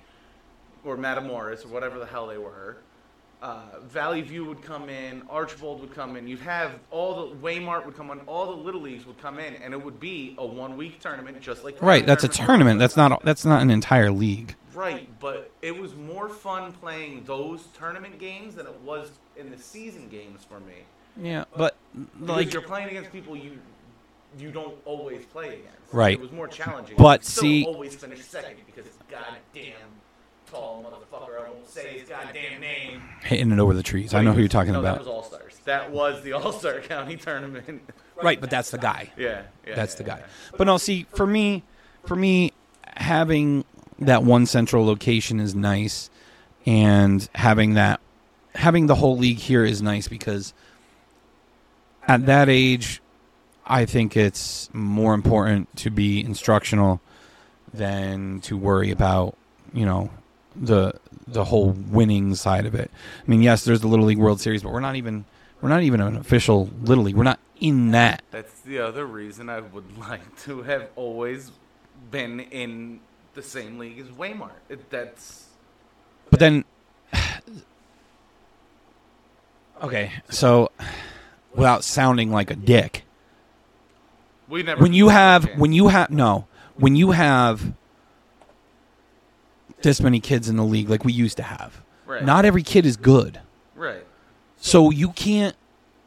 [0.83, 2.77] or Matamoras, or whatever the hell they were.
[3.41, 6.27] Uh, Valley View would come in, Archbald would come in.
[6.27, 9.55] You'd have all the Waymart would come in, all the little leagues would come in,
[9.55, 12.77] and it would be a one-week tournament, just like Right, that's a tournament.
[12.77, 13.23] That's not.
[13.23, 14.55] That's not an entire league.
[14.75, 19.57] Right, but it was more fun playing those tournament games than it was in the
[19.57, 20.75] season games for me.
[21.19, 23.59] Yeah, but Because like, you're playing against people you
[24.39, 25.93] you don't always play against.
[25.93, 26.13] Right.
[26.13, 26.95] It was more challenging.
[26.97, 29.73] But see- always finish second because it's goddamn
[30.49, 31.45] tall motherfucker.
[31.45, 33.01] I won't say his goddamn name.
[33.23, 34.13] hitting it over the trees.
[34.13, 35.59] I know who you're talking no, That was All Stars.
[35.65, 37.81] That was the All Star County tournament.
[38.21, 39.11] Right, but that's the guy.
[39.17, 39.75] yeah, yeah.
[39.75, 40.17] That's yeah, the guy.
[40.19, 40.25] yeah.
[40.57, 41.63] But no, see, for me,
[42.05, 42.53] for me,
[42.85, 43.65] having
[43.99, 46.09] that one central location is nice,
[46.65, 47.99] and having that,
[48.55, 50.53] having the whole league here is nice because
[52.07, 53.00] at that age,
[53.71, 56.99] I think it's more important to be instructional
[57.73, 59.37] than to worry about,
[59.73, 60.09] you know,
[60.57, 60.93] the
[61.25, 62.91] the whole winning side of it.
[62.93, 65.23] I mean, yes, there's the Little League World Series, but we're not even
[65.61, 67.15] we're not even an official Little League.
[67.15, 68.23] We're not in that.
[68.29, 71.51] That's the other reason I would like to have always
[72.11, 72.99] been in
[73.35, 74.51] the same league as Waymart.
[74.89, 75.45] That's
[76.29, 76.65] But then,
[79.81, 80.71] okay, so
[81.55, 83.05] without sounding like a dick,
[84.51, 84.81] we never.
[84.83, 87.73] when you have when you have no when you have
[89.81, 92.85] this many kids in the league like we used to have, right, not every kid
[92.85, 93.39] is good.
[93.75, 94.05] right.
[94.57, 95.55] So you can't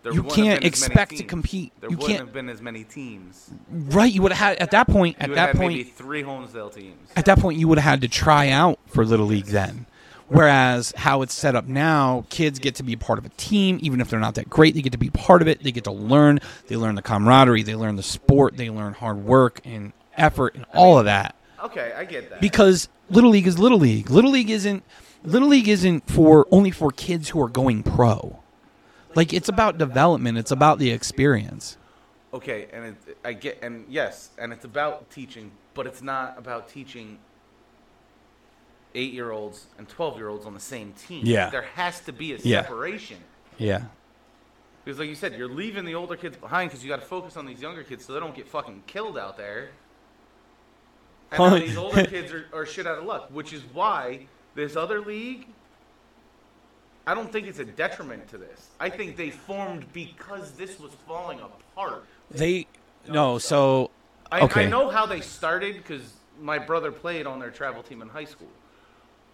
[0.04, 1.72] you can't been as many expect to compete.
[1.80, 3.50] There You wouldn't can't have been as many teams.
[3.70, 4.12] right.
[4.12, 5.16] You would have had at that point.
[5.18, 7.10] You At that point, maybe three Honesdale teams.
[7.16, 9.86] at that point you would have had to try out for little league then
[10.28, 13.78] whereas how it's set up now kids get to be part of a team.
[13.82, 15.62] Even if they're not that great they get to be part of it.
[15.62, 16.40] They get to learn.
[16.68, 17.62] They learn the camaraderie.
[17.62, 18.56] They learn the sport.
[18.56, 21.34] They learn hard work and effort and all of that.
[21.62, 22.40] Okay, I get that.
[22.40, 24.10] because little league is little league.
[24.10, 24.82] Little league isn't
[25.24, 28.38] little league isn't for only for kids who are going pro.
[29.14, 30.38] Like it's about development.
[30.38, 31.76] It's about the experience.
[32.32, 36.68] Okay, and it, I get, and yes, and it's about teaching, but it's not about
[36.68, 37.18] teaching
[38.94, 41.22] eight-year-olds and twelve-year-olds on the same team.
[41.26, 41.50] Yeah.
[41.50, 42.62] there has to be a Yeah.
[42.62, 43.18] separation.
[43.58, 43.82] yeah
[44.84, 47.36] Because, like you said, you're leaving the older kids behind because you got to focus
[47.36, 49.70] on these younger kids so they don't get fucking killed out there.
[51.32, 55.00] And these older kids are, are shit out of luck, which is why this other
[55.00, 55.46] league,
[57.06, 58.68] I don't think it's a detriment to this.
[58.78, 62.04] I think they formed because this was falling apart.
[62.30, 62.66] they
[63.08, 63.90] no so
[64.32, 64.64] I, Okay.
[64.64, 68.24] I know how they started because my brother played on their travel team in high
[68.24, 68.48] school.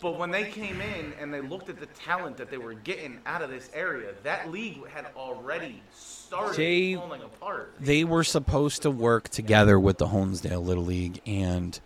[0.00, 3.18] But when they came in and they looked at the talent that they were getting
[3.26, 7.74] out of this area, that league had already started They- falling apart.
[7.78, 11.78] they were supposed to work together with the Honesdale Little League, and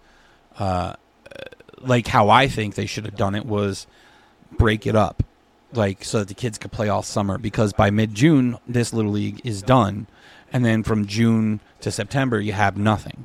[0.58, 0.94] uh,
[1.80, 3.86] like how I think they should have done it was
[4.52, 5.24] break it up,
[5.72, 7.36] like so that the kids could play all summer.
[7.36, 10.06] Because by mid June, this Little League is done,
[10.52, 13.24] and then from June to September, you have nothing.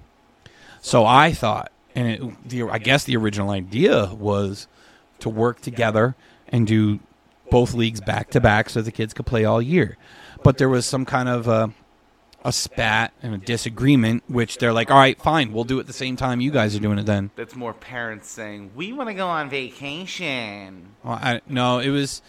[0.82, 4.68] So I thought, and it, the, I guess the original idea was
[5.22, 6.16] to work together
[6.48, 7.00] and do
[7.52, 9.98] both leagues back to back so the kids could play all year.
[10.44, 11.70] But there was some kind of uh,
[12.46, 15.88] a spat and a disagreement, which they're like, all right, fine, we'll do it at
[15.88, 17.32] the same time you guys are doing it then.
[17.36, 22.22] That's more parents saying, "We want to go on vacation." Well, I, no, it was,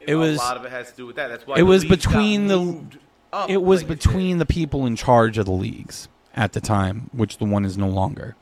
[0.00, 1.28] it was, a lot of it has to do with that.
[1.28, 2.82] That's why it was between the-
[3.48, 7.38] it was like between the people in charge of the leagues at the time, which
[7.38, 8.36] the one is no longer.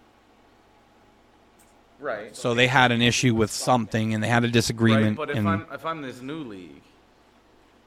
[2.00, 2.34] Right.
[2.36, 5.18] So they had an issue with something, and they had a disagreement.
[5.18, 6.82] Right, but if I'm if I'm this new league,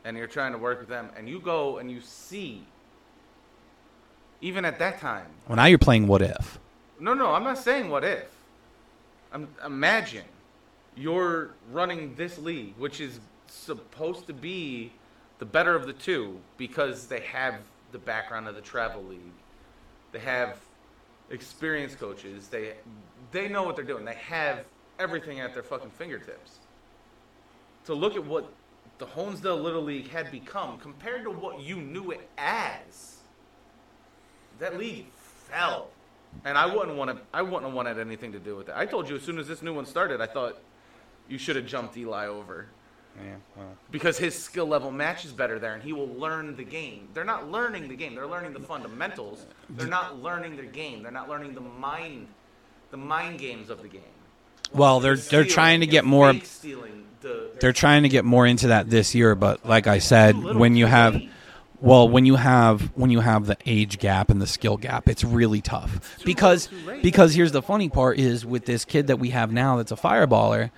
[0.06, 2.64] and you're trying to work with them, and you go and you see,
[4.42, 6.60] even at that time, well, now you're playing what if.
[7.00, 8.28] no, no, I'm not saying what if.
[9.32, 10.26] I'm imagine
[10.96, 14.92] you're running this league, which is supposed to be
[15.40, 17.56] the better of the two because they have
[17.92, 19.20] the background of the travel league.
[20.12, 20.58] They have
[21.30, 22.48] experienced coaches.
[22.48, 22.74] They
[23.32, 24.06] they know what they're doing.
[24.06, 24.66] They have
[25.00, 26.60] everything at their fucking fingertips.
[27.86, 28.52] To look at what
[29.00, 33.18] the Honesdale Little League had become compared to what you knew it as,
[34.60, 35.08] that league
[35.50, 35.90] fell.
[36.46, 37.22] And I wouldn't want to.
[37.34, 38.76] I wouldn't have wanted anything to do with it.
[38.76, 40.58] I told you as soon as this new one started, I thought
[41.28, 42.68] you should have jumped Eli over
[43.18, 43.68] Yeah, well.
[43.92, 47.10] because his skill level matches better there, and he will learn the game.
[47.14, 49.46] They're not learning the game; they're learning the fundamentals.
[49.70, 51.04] They're not learning their game.
[51.04, 52.28] They're not learning the mind,
[52.92, 54.02] the mind games of the game.
[54.74, 56.34] Well, they're they're trying to get more.
[56.34, 57.06] fake stealing.
[57.22, 60.76] The, They're trying to get more into that this year, but like I said, when
[60.76, 61.22] you have
[61.84, 65.24] well, when you have when you have the age gap and the skill gap, it's
[65.24, 66.18] really tough.
[66.24, 67.04] Because little, too late.
[67.04, 69.98] because here's the funny part is with this kid that we have now that's a
[69.98, 70.72] fireballer,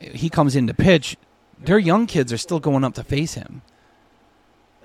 [0.00, 1.16] he comes in to pitch,
[1.58, 3.62] their young kids are still going up to face him.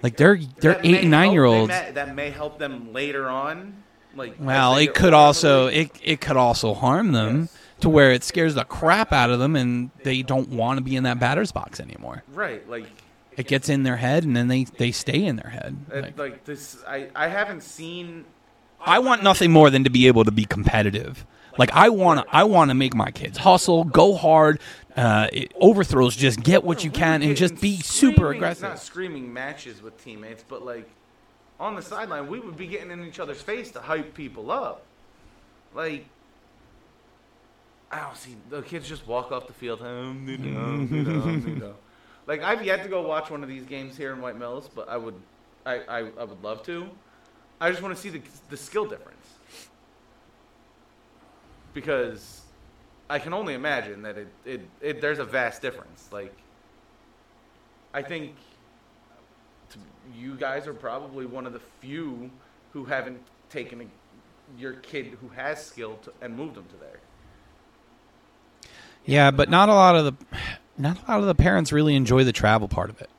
[0.03, 1.69] Like they're they're That eight and nine help- year olds.
[1.69, 3.83] may- that may help them later on.
[4.15, 7.57] Like Well, it could older in the also it it could also harm them Yes.
[7.81, 10.95] to where it scares the crap out of them and they don't want to be
[10.95, 12.23] in that batter's box anymore.
[12.33, 12.87] right like
[13.37, 15.77] It gets in their head and then they they stay in their head.
[15.93, 16.77] uh, Like, like this.
[16.87, 18.25] I I haven't seen
[18.83, 21.25] I want nothing more than to be able to be competitive.
[21.57, 24.59] Like I want to I want to make my kids hustle, go hard,
[24.95, 26.15] uh, overthrows.
[26.15, 28.63] Just get what you can and just be super aggressive.
[28.63, 30.89] Not screaming matches with teammates, but like
[31.59, 34.83] on the sideline, we would be getting in each other's face to hype people up.
[35.73, 36.05] Like
[37.91, 39.81] I don't see the kids just walk off the field.
[39.81, 41.75] "Um, you know, you know, you know."
[42.27, 44.87] Like I've yet to go watch one of these games here in White Mills, but
[44.87, 45.15] I would
[45.65, 46.87] I, I, I would love to.
[47.59, 49.17] I just want to see the the skill difference
[51.73, 52.40] because
[53.11, 56.07] I can only imagine that it, it, it there's a vast difference.
[56.13, 56.33] Like
[57.93, 58.35] I think
[60.17, 62.31] you guys are probably one of the few
[62.71, 63.85] who haven't taken a,
[64.57, 66.99] your kid who has skill to, and moved them to there.
[69.05, 70.37] Yeah, but not a lot of the
[70.77, 73.09] not a lot of the parents really enjoy the travel part of it.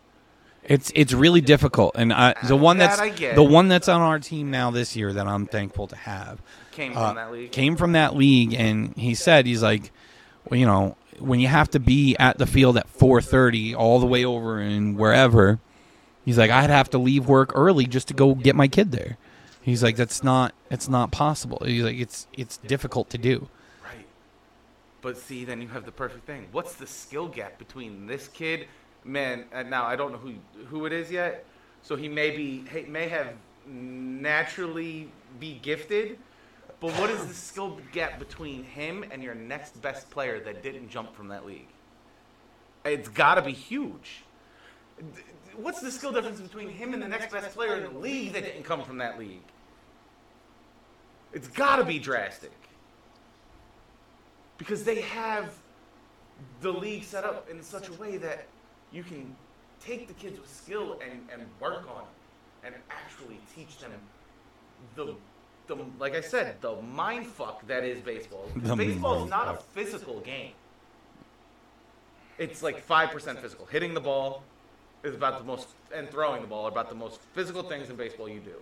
[0.64, 2.98] It's it's really difficult, and I, the one that's
[3.34, 6.40] the one that's on our team now this year that I'm thankful to have
[6.72, 7.52] Came uh, from that league.
[7.52, 9.92] came from that league, and he said he's like,
[10.48, 14.06] well, you know, when you have to be at the field at 4:30 all the
[14.06, 15.60] way over and wherever,
[16.24, 19.18] he's like, I'd have to leave work early just to go get my kid there.
[19.62, 21.62] He's like, that's not it's not possible.
[21.64, 23.48] He's like, it's it's difficult to do.
[23.84, 24.06] Right.
[25.00, 26.48] But see, then you have the perfect thing.
[26.52, 28.66] What's the skill gap between this kid,
[29.04, 29.44] man?
[29.52, 30.34] And now I don't know who
[30.66, 31.44] who it is yet.
[31.82, 33.34] So he may be he may have
[33.66, 35.08] naturally
[35.38, 36.18] be gifted.
[36.82, 40.88] But what is the skill gap between him and your next best player that didn't
[40.88, 41.68] jump from that league?
[42.84, 44.24] It's got to be huge.
[45.54, 48.42] What's the skill difference between him and the next best player in the league that
[48.42, 49.44] didn't come from that league?
[51.32, 52.50] It's got to be drastic
[54.58, 55.54] because they have
[56.62, 58.48] the league set up in such a way that
[58.90, 59.36] you can
[59.80, 63.92] take the kids with skill and, and work on it and actually teach them
[64.96, 65.14] the
[65.66, 68.48] the like I said the mind fuck that is baseball.
[68.56, 70.52] The baseball is not a physical game.
[72.38, 73.66] It's like five percent physical.
[73.66, 74.42] Hitting the ball
[75.02, 77.96] is about the most and throwing the ball are about the most physical things in
[77.96, 78.54] baseball you do.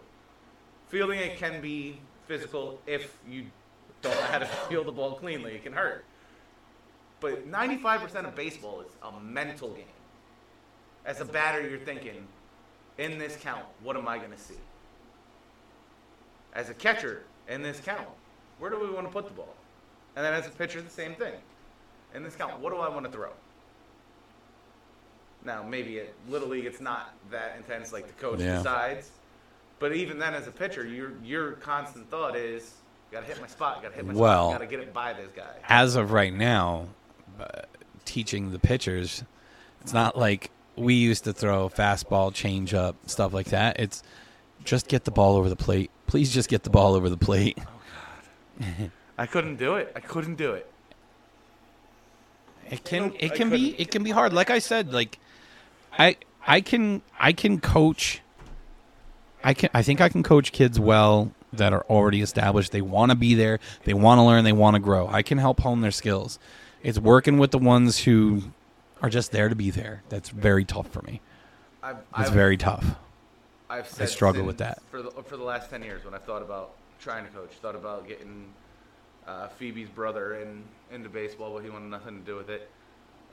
[0.88, 3.46] Fielding it can be physical if you
[4.02, 5.52] don't know how to field the ball cleanly.
[5.54, 6.04] It can hurt.
[7.20, 9.84] But 95% of baseball is a mental game.
[11.04, 12.26] As a batter, you're thinking,
[12.98, 14.54] in this count, what am I going to see?
[16.54, 18.06] As a catcher, in this count,
[18.58, 19.54] where do we want to put the ball?
[20.16, 21.34] And then as a pitcher, the same thing.
[22.14, 23.30] In this count, what do I want to throw?
[25.44, 28.56] Now, maybe at Little League, it's not that intense, like the coach Yeah.
[28.58, 29.10] decides.
[29.78, 32.74] But even then, as a pitcher, your your constant thought is,
[33.10, 33.80] "Got to hit my spot.
[33.82, 34.60] Got to hit my Well- spot.
[34.60, 36.88] Got to get it by this guy." as of right now,
[37.40, 37.46] uh,
[38.04, 39.24] teaching the pitchers,
[39.80, 43.80] it's not like we used to throw fastball, change up, stuff like that.
[43.80, 44.02] It's
[44.64, 45.90] just get the ball over the plate.
[46.06, 47.58] Please just get the ball over the plate.
[47.60, 47.64] Oh,
[48.60, 48.90] God.
[49.18, 49.92] I couldn't do it.
[49.94, 50.70] I couldn't do it.
[52.70, 54.32] It can it can be it can be hard.
[54.32, 55.18] Like I said, like
[55.98, 58.20] I I can I can coach
[59.42, 62.70] I can I think I can coach kids well that are already established.
[62.70, 63.58] They want to be there.
[63.84, 64.44] They want to learn.
[64.44, 65.08] They want to grow.
[65.08, 66.38] I can help hone their skills.
[66.82, 68.42] It's working with the ones who
[69.02, 70.02] are just there to be there.
[70.08, 71.20] That's very tough for me.
[71.82, 72.94] I've, It's very tough.
[73.70, 74.82] I've said struggle with that.
[74.90, 77.76] for the for the last ten years when I've thought about trying to coach, thought
[77.76, 78.52] about getting
[79.26, 82.68] uh, Phoebe's brother in into baseball, but he wanted nothing to do with it.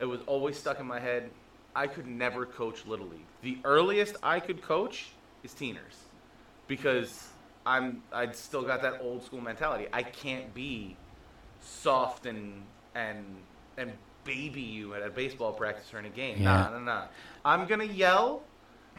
[0.00, 1.30] It was always stuck in my head.
[1.76, 3.26] I could never coach little league.
[3.42, 5.08] The earliest I could coach
[5.42, 5.96] is teeners,
[6.68, 7.28] because
[7.66, 9.86] I'm I'd still got that old school mentality.
[9.92, 10.96] I can't be
[11.60, 12.62] soft and
[12.94, 13.24] and
[13.76, 13.92] and
[14.24, 16.42] baby you at a baseball practice or in a game.
[16.42, 16.78] Nah, Yeah.
[16.78, 17.02] nah, nah.
[17.44, 18.42] I'm gonna yell.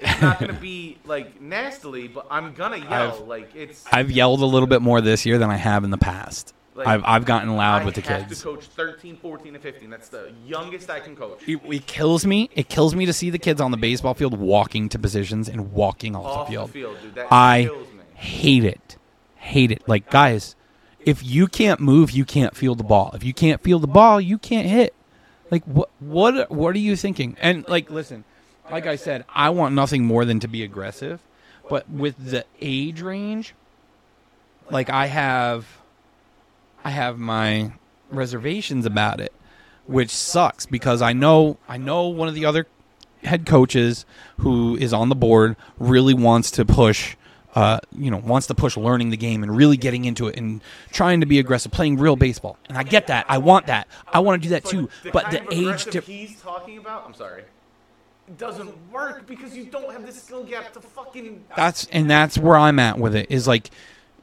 [0.02, 2.92] It's not gonna be like nastily, but I'm gonna yell.
[3.16, 3.86] I've- like it's.
[3.92, 6.54] I've yelled a little bit more this year than I have in the past.
[6.76, 8.40] Like, I've I've gotten loud I with the have kids.
[8.40, 9.90] to coach 13, 14, and 15.
[9.90, 11.42] That's the youngest I can coach.
[11.46, 12.50] It, it kills me.
[12.56, 15.74] It kills me to see the kids on the baseball field walking to positions and
[15.74, 16.70] walking off, Off the field.
[16.70, 17.26] the field, dude.
[17.30, 17.70] I
[18.14, 18.98] hate it.
[19.36, 19.84] Hate it.
[19.88, 20.56] Like guys,
[21.02, 23.12] if you can't move, you can't feel the ball.
[23.14, 24.94] If you can't feel the ball, you can't hit.
[25.52, 27.36] Like what what what are you thinking?
[27.42, 28.24] And like listen,
[28.72, 31.20] like I said, I want nothing more than to be aggressive,
[31.70, 33.54] but with the age range
[34.72, 35.66] like I have
[36.84, 37.74] I have my
[38.10, 39.34] reservations about it,
[39.88, 42.68] which sucks because I know I know one of the other
[43.24, 44.06] head coaches
[44.38, 47.16] who is on the board really wants to push
[47.56, 50.62] uh, you know, wants to push learning the game and really getting into it and
[50.92, 52.58] trying to be aggressive, playing real baseball.
[52.70, 53.26] And I get that.
[53.28, 53.88] I want that.
[54.08, 54.88] I want to do that too.
[55.12, 57.44] But the age dip- he's talking about, I'm sorry,
[58.38, 61.44] doesn't work because you don't have the skill gap to fucking.
[61.56, 63.72] that's and that's where I'm at with it is like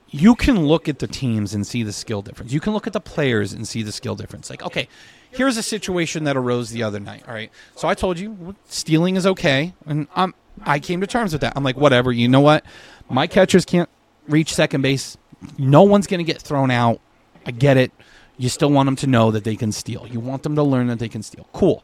[0.09, 2.53] you can look at the teams and see the skill difference.
[2.53, 4.49] You can look at the players and see the skill difference.
[4.49, 4.89] Like, okay,
[5.31, 7.25] here's a situation that arose the other night.
[7.27, 10.35] All right, so I told you stealing is okay, and I'm
[10.65, 11.55] I came to terms with that.
[11.57, 12.13] I'm like, whatever.
[12.13, 12.65] You know what?
[13.11, 13.89] My catchers can't
[14.29, 15.17] reach second base.
[15.59, 17.01] No one's gonna get thrown out.
[17.45, 17.93] I get it.
[18.39, 20.07] You still want them to know that they can steal.
[20.07, 21.49] You want them to learn that they can steal.
[21.53, 21.83] Cool.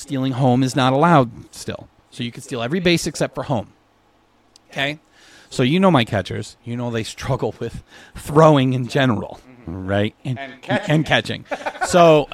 [0.00, 1.86] Stealing home is not allowed still.
[2.10, 3.74] So you can steal every base except for home.
[4.70, 4.98] Okay?
[5.50, 6.56] So you know my catchers.
[6.64, 7.82] You know they struggle with
[8.16, 10.14] throwing in general, right?
[10.24, 10.90] And catching.
[10.90, 11.44] And catching.
[11.86, 12.30] so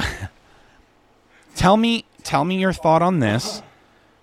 [1.56, 3.62] tell me tell me your thought on this.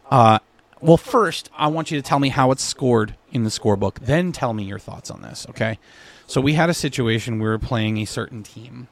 [0.10, 0.40] Uh,
[0.80, 4.00] well, first, I want you to tell me how it's scored in the scorebook.
[4.00, 5.80] Then tell me your thoughts on this, okay?
[6.28, 8.88] So we had a situation we were playing a certain team,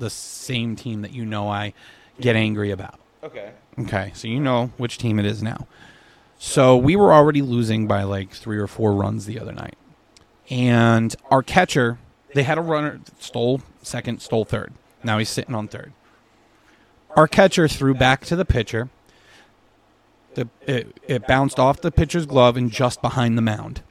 [0.00, 1.72] the same team that you know I
[2.20, 2.98] get angry about.
[3.22, 3.52] Okay.
[3.78, 5.66] Okay, so you know which team it is now.
[6.38, 9.76] So we were already losing by like three or four runs the other night.
[10.50, 11.98] And our catcher,
[12.34, 14.72] they had a runner, stole second, stole third.
[15.04, 15.92] Now he's sitting on third.
[17.16, 18.90] Our catcher threw back to the pitcher.
[20.34, 23.82] The, it, it bounced off the pitcher's glove and just behind the mound.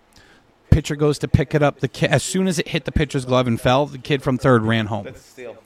[0.71, 1.79] Pitcher goes to pick it up.
[1.79, 4.37] The ki- as soon as it hit the pitcher's glove and fell, the kid from
[4.37, 5.05] third ran home.
[5.05, 5.57] That's a steal.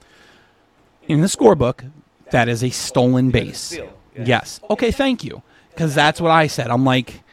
[1.07, 1.91] In the scorebook,
[2.35, 3.79] that is a stolen base.
[4.13, 4.59] Yes.
[4.69, 5.41] Okay, thank you.
[5.69, 6.69] Because that's what I said.
[6.69, 7.23] I'm like,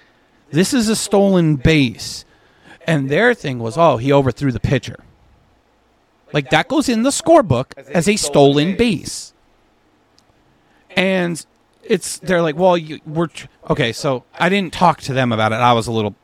[0.52, 2.24] this is a stolen base.
[2.86, 5.00] And their thing was, oh, he overthrew the pitcher.
[6.32, 9.34] Like, that goes in the scorebook as a stolen base.
[10.96, 11.44] And
[11.82, 13.26] it's, they're like, well, you, we're,
[13.70, 15.56] okay, so I didn't talk to them about it.
[15.56, 16.14] I was a little,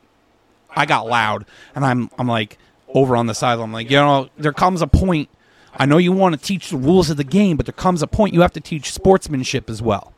[0.69, 1.45] I got loud.
[1.75, 2.57] And I'm, I'm like,
[2.87, 5.27] over on the side, I'm like, you know, there comes a point
[5.73, 8.07] I know you want to teach the rules of the game, but there comes a
[8.07, 10.13] point you have to teach sportsmanship as well.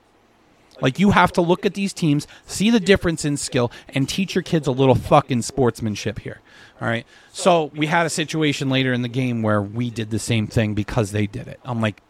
[0.81, 4.33] Like you have to look at these teams, see the difference in skill, and teach
[4.33, 6.41] your kids a little fucking sportsmanship here.
[6.81, 7.05] All right.
[7.31, 10.73] So we had a situation later in the game where we did the same thing
[10.73, 11.59] because they did it.
[11.63, 12.01] I'm like,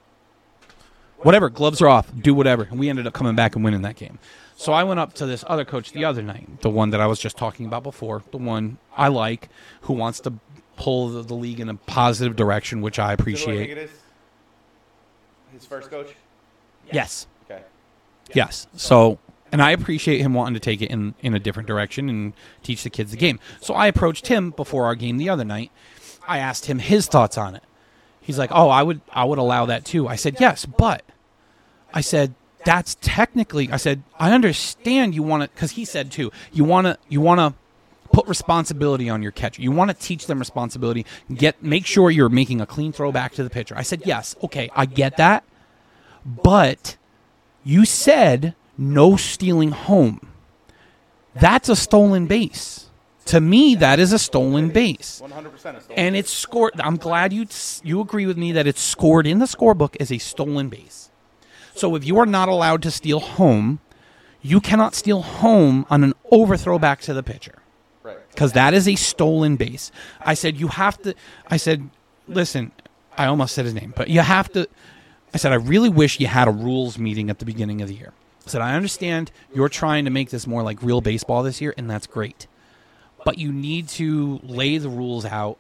[1.18, 2.64] whatever, gloves are off, do whatever.
[2.64, 4.20] And we ended up coming back and winning that game.
[4.56, 7.08] So I went up to this other coach the other night, the one that I
[7.08, 9.50] was just talking about before, the one I like,
[9.82, 10.34] who wants to
[10.82, 13.46] pull the, the league in a positive direction, which I Is it who I think
[13.46, 13.70] appreciate.
[13.70, 13.92] it is?
[15.54, 16.16] His first coach?
[16.92, 17.28] Yes.
[17.46, 17.62] Okay.
[18.34, 18.68] Yes.
[18.76, 19.20] So,
[19.52, 22.84] and I appreciate him wanting to take it in, in a different direction and teach
[22.84, 23.40] the kids the game.
[23.60, 25.72] So I approached him before our game the other night.
[26.28, 27.64] I asked him his thoughts on it.
[28.20, 31.04] He's like, "Oh, I would I would allow that too." I said, "Yes, but
[31.94, 36.32] I said that's technically I said, "I understand you want to cuz he said too.
[36.54, 37.60] You want to you want to
[38.12, 39.62] put responsibility on your catcher.
[39.62, 41.06] You want to teach them responsibility.
[41.34, 44.36] Get make sure you're making a clean throw back to the pitcher." I said, "Yes.
[44.44, 45.44] Okay, I get that."
[46.26, 46.98] But
[47.64, 50.28] you said no stealing home.
[51.34, 52.88] That's a stolen base.
[53.26, 55.22] To me, that is a stolen base.
[55.24, 55.82] 100% a stolen.
[55.96, 56.74] And it's scored.
[56.80, 57.46] I'm glad you
[57.84, 61.10] you agree with me that it's scored in the scorebook as a stolen base.
[61.76, 63.80] So if you are not allowed to steal home,
[64.42, 67.61] you cannot steal home on an overthrow back to the pitcher.
[68.32, 69.92] Because that is a stolen base.
[70.22, 71.14] I said you have to.
[71.48, 71.90] I said,
[72.28, 72.72] listen,
[73.18, 74.68] I almost said his name, but you have to.
[75.34, 77.96] I said I really wish you had a rules meeting at the beginning of the
[77.96, 78.14] year.
[78.46, 81.74] I said I understand you're trying to make this more like real baseball this year,
[81.78, 82.48] and that's great,
[83.24, 85.58] but you need to lay the rules out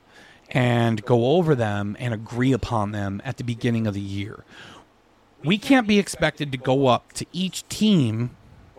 [0.49, 4.43] and go over them and agree upon them at the beginning of the year.
[5.43, 8.31] We can't be expected to go up to each team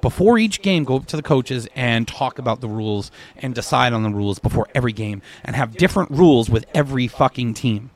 [0.03, 3.95] before each game, go up to the coaches and talk about the rules and decide
[3.95, 7.91] on the rules before every game and have different rules with every fucking team.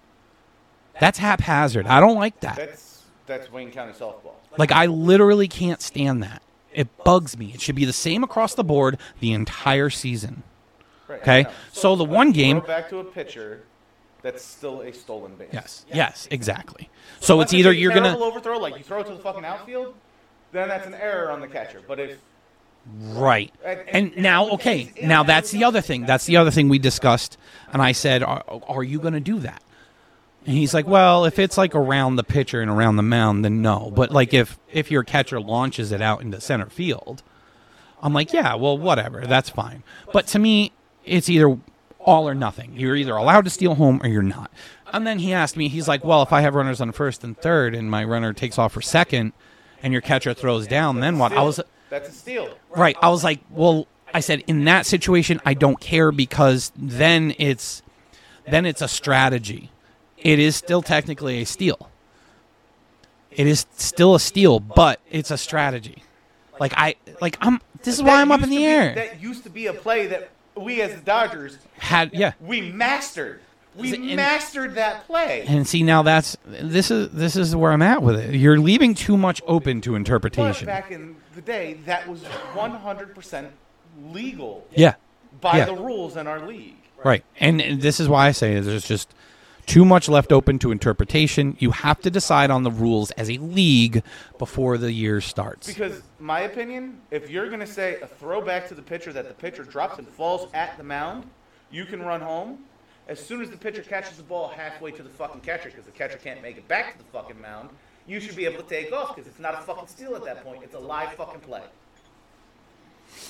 [0.98, 1.86] That's haphazard.
[1.86, 2.56] I don't like that.
[2.56, 4.34] That's that's Wayne County softball.
[4.56, 6.42] Like, I literally can't stand that.
[6.72, 7.52] It bugs me.
[7.52, 10.44] It should be the same across the board the entire season.
[11.10, 11.46] Okay?
[11.72, 12.60] So the one uh, game.
[12.60, 13.62] Back to a pitcher.
[14.22, 15.50] That's still a stolen base.
[15.52, 16.90] Yes, yes, exactly.
[17.20, 18.18] So it's either you're going to.
[18.18, 19.94] overthrow, like you throw it to the fucking outfield,
[20.56, 21.82] then that's an error on the catcher.
[21.86, 22.18] But if
[22.94, 23.52] Right.
[23.88, 26.06] And now, okay, now that's the other thing.
[26.06, 27.36] That's the other thing we discussed.
[27.72, 29.62] And I said, Are, are you going to do that?
[30.46, 33.60] And he's like, Well, if it's like around the pitcher and around the mound, then
[33.60, 33.90] no.
[33.94, 37.22] But like if, if your catcher launches it out into center field,
[38.00, 39.26] I'm like, Yeah, well, whatever.
[39.26, 39.82] That's fine.
[40.12, 40.72] But to me,
[41.04, 41.58] it's either
[41.98, 42.74] all or nothing.
[42.76, 44.50] You're either allowed to steal home or you're not.
[44.92, 47.36] And then he asked me, he's like, Well, if I have runners on first and
[47.36, 49.32] third and my runner takes off for second
[49.82, 51.32] and your catcher throws down, then what?
[51.32, 51.60] I was.
[51.90, 52.56] that's a steal.
[52.70, 52.96] Right.
[53.02, 57.82] I was like, well, I said in that situation I don't care because then it's
[58.48, 59.70] then it's a strategy.
[60.16, 61.90] It is still technically a steal.
[63.30, 66.02] It is still a steal, but it's a strategy.
[66.58, 68.94] Like I like I'm this is why I'm up in the be- air.
[68.94, 72.32] That used to be a play that we as the Dodgers Had yeah.
[72.40, 73.40] we mastered.
[73.76, 75.44] We And- mastered that play.
[75.46, 78.34] And see now that's this is this is where I'm at with it.
[78.34, 80.66] You're leaving too much open to But interpretation.
[80.66, 82.22] back in the day, that was
[82.54, 83.48] 100%
[84.12, 84.94] legal Yeah.
[85.40, 85.64] by Yeah.
[85.66, 86.76] the rules in our league.
[87.04, 87.24] Right.
[87.38, 89.12] And this is why I say there's just
[89.66, 91.56] too much left open to interpretation.
[91.58, 94.02] You have to decide on the rules as a league
[94.38, 95.66] before the year starts.
[95.66, 99.64] Because my opinion, if you're gonna say a throwback to the pitcher that the pitcher
[99.64, 101.24] drops and falls at the mound,
[101.70, 102.60] you can run home.
[103.08, 105.92] As soon as the pitcher catches the ball halfway to the fucking catcher, because the
[105.92, 107.70] catcher can't make it back to the fucking mound,
[108.06, 110.42] you should be able to take off because it's not a fucking steal at that
[110.44, 110.62] point.
[110.64, 111.62] It's a live fucking play.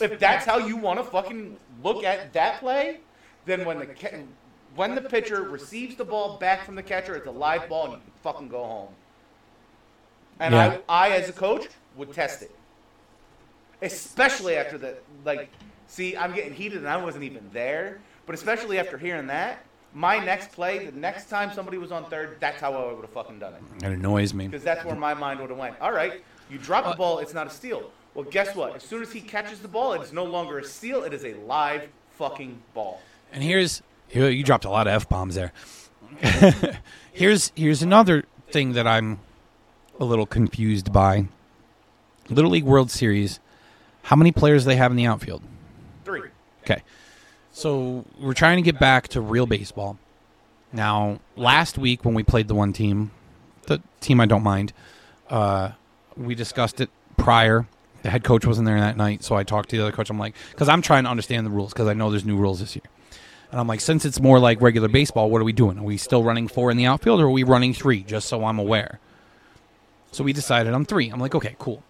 [0.00, 3.00] If that's how you want to fucking look at that play,
[3.44, 4.22] then when the ca-
[4.74, 7.92] when the pitcher receives the ball back from the catcher, it's a live ball and
[7.94, 8.88] you can fucking go home.
[10.40, 10.78] And Yeah.
[10.88, 12.50] I, I as a coach would test it,
[13.82, 15.50] especially after the like.
[15.88, 19.64] See, I'm getting heated and I wasn't even there, but especially after hearing that,
[19.94, 23.10] my next play, the next time somebody was on third, that's how I would have
[23.10, 23.84] fucking done it.
[23.84, 24.46] It annoys me.
[24.46, 25.80] Because that's where my mind would have went.
[25.80, 27.90] All right, you drop the uh, ball, it's not a steal.
[28.14, 28.76] Well, guess what?
[28.76, 31.04] As soon as he catches the ball, it is no longer a steal.
[31.04, 33.00] It is a live fucking ball.
[33.32, 35.52] And here's you, you dropped a lot of f bombs there.
[37.12, 39.20] here's here's another thing that I'm
[40.00, 41.26] a little confused by.
[42.28, 43.38] Little League World Series.
[44.02, 45.42] How many players do they have in the outfield?
[46.04, 46.30] Three.
[46.64, 46.82] Okay.
[47.56, 49.96] So we're trying to get back to real baseball.
[50.74, 53.12] Now, last week when we played the one team,
[53.62, 54.74] the team I don't mind,
[55.30, 55.70] uh,
[56.18, 57.66] we discussed it prior.
[58.02, 60.10] The head coach wasn't there that night, so I talked to the other coach.
[60.10, 62.60] I'm like, because I'm trying to understand the rules because I know there's new rules
[62.60, 62.84] this year.
[63.50, 65.78] And I'm like, since it's more like regular baseball, what are we doing?
[65.78, 68.44] Are we still running four in the outfield or are we running three, just so
[68.44, 69.00] I'm aware?
[70.12, 71.08] So we decided on three.
[71.08, 71.82] I'm like, okay, cool.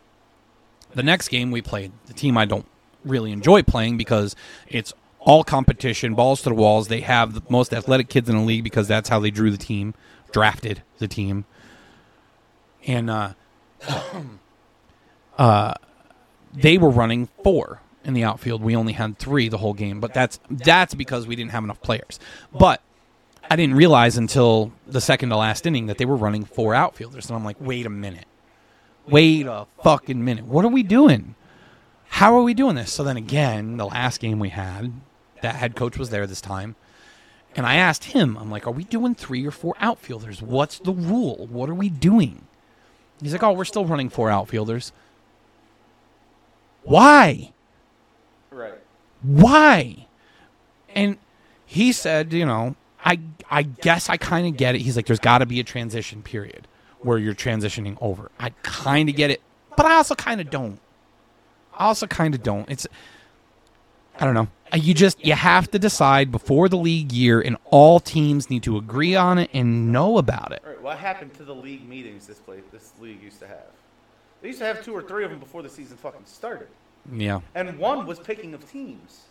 [0.95, 2.67] The next game we played, the team I don't
[3.05, 4.37] really enjoy playing because
[4.69, 4.95] it's
[5.27, 6.89] all competition, balls to the walls.
[6.89, 9.59] They have the most athletic kids in the league because that's how they drew the
[9.59, 9.93] team,
[10.31, 11.45] drafted the team.
[12.87, 13.33] And uh,
[15.39, 15.75] uh,
[16.55, 18.63] they were running four in the outfield.
[18.63, 21.83] We only had three the whole game, but that's that's because we didn't have enough
[21.83, 22.21] players.
[22.53, 22.81] But
[23.51, 27.27] I didn't realize until the second to last inning that they were running four outfielders,
[27.27, 28.27] and I'm like, wait a minute,
[29.09, 31.35] wait a fucking minute, what are we doing?
[32.09, 32.93] How are we doing this?
[32.93, 34.93] So then again, the last game we had,
[35.43, 36.77] that head coach was there this time.
[37.55, 40.43] And I asked him, I'm like, are we doing three or four outfielders?
[40.43, 41.47] What's the rule?
[41.47, 42.47] What are we doing?
[43.23, 44.93] He's like, oh, we're still running four outfielders.
[46.83, 47.53] Why?
[48.51, 48.79] Right.
[49.23, 50.07] Why?
[50.95, 51.17] And
[51.65, 53.19] he said, you know, I
[53.51, 54.83] I guess I kind of get it.
[54.83, 56.69] He's like, there's got to be a transition period
[57.01, 58.31] where you're transitioning over.
[58.39, 59.41] I kind of get it,
[59.77, 60.81] but I also kind of don't.
[61.75, 62.69] I also kind of don't.
[62.71, 62.87] It's
[64.19, 64.49] I don't know.
[64.73, 68.63] Uh, you just you have to decide before the league year, and all teams need
[68.65, 70.63] to agree on it and know about it.
[70.67, 70.81] Right.
[70.83, 73.67] What happened to the league meetings this place, this league used to have?
[74.43, 76.69] They used to have two or three of them before the season fucking started,
[77.13, 77.41] Yeah.
[77.55, 79.23] and one was picking of teams.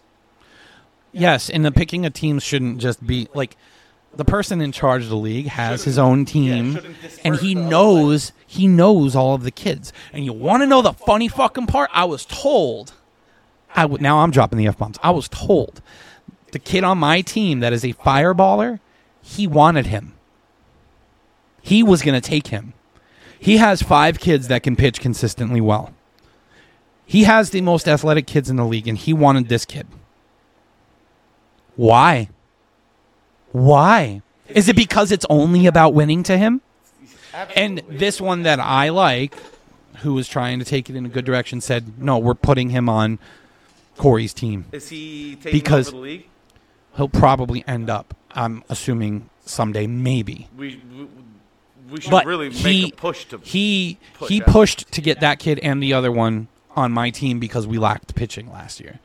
[1.12, 3.56] Yes, and the picking of teams shouldn't just be like
[4.16, 8.32] the person in charge of the league has his own team, shouldn't and he knows
[8.48, 9.92] he knows all of the kids.
[10.14, 11.90] And you want to know the funny fucking part?
[11.94, 12.94] I was told.
[13.76, 14.98] I w- now I'm dropping the f bombs.
[15.04, 15.82] I was told
[16.52, 18.80] the kid on my team that is a fireballer,
[19.22, 20.14] he wanted him.
[21.62, 22.74] He was going to take him.
[23.38, 25.94] He has five kids that can pitch consistently well.
[27.06, 29.88] He has the most athletic kids in the league, and he wanted this kid.
[31.76, 32.30] Why?
[33.52, 34.22] Why?
[34.48, 36.62] Is it because it's only about winning to him?
[37.56, 39.36] And this one that I like,
[39.98, 42.88] who was trying to take it in a good direction, said, "No, we're putting him
[42.88, 43.20] on
[43.98, 44.66] Corey's team.
[44.72, 46.28] is he taking because- over the league?
[46.98, 48.14] He'll probably end up.
[48.32, 50.48] I'm assuming someday, maybe.
[50.58, 51.08] We we,
[51.92, 53.38] we should But really make he- a push to.
[53.40, 54.48] He Push he out.
[54.48, 58.16] pushed to get that kid and the other one on my team because we lacked
[58.16, 59.00] pitching last year.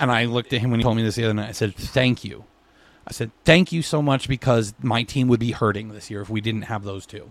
[0.00, 1.50] And I looked at him when he told me this the other night.
[1.50, 2.44] I said, "Thank you."
[3.06, 6.30] I said, "Thank you so much because my team would be hurting this year if
[6.30, 7.30] we didn't have those two.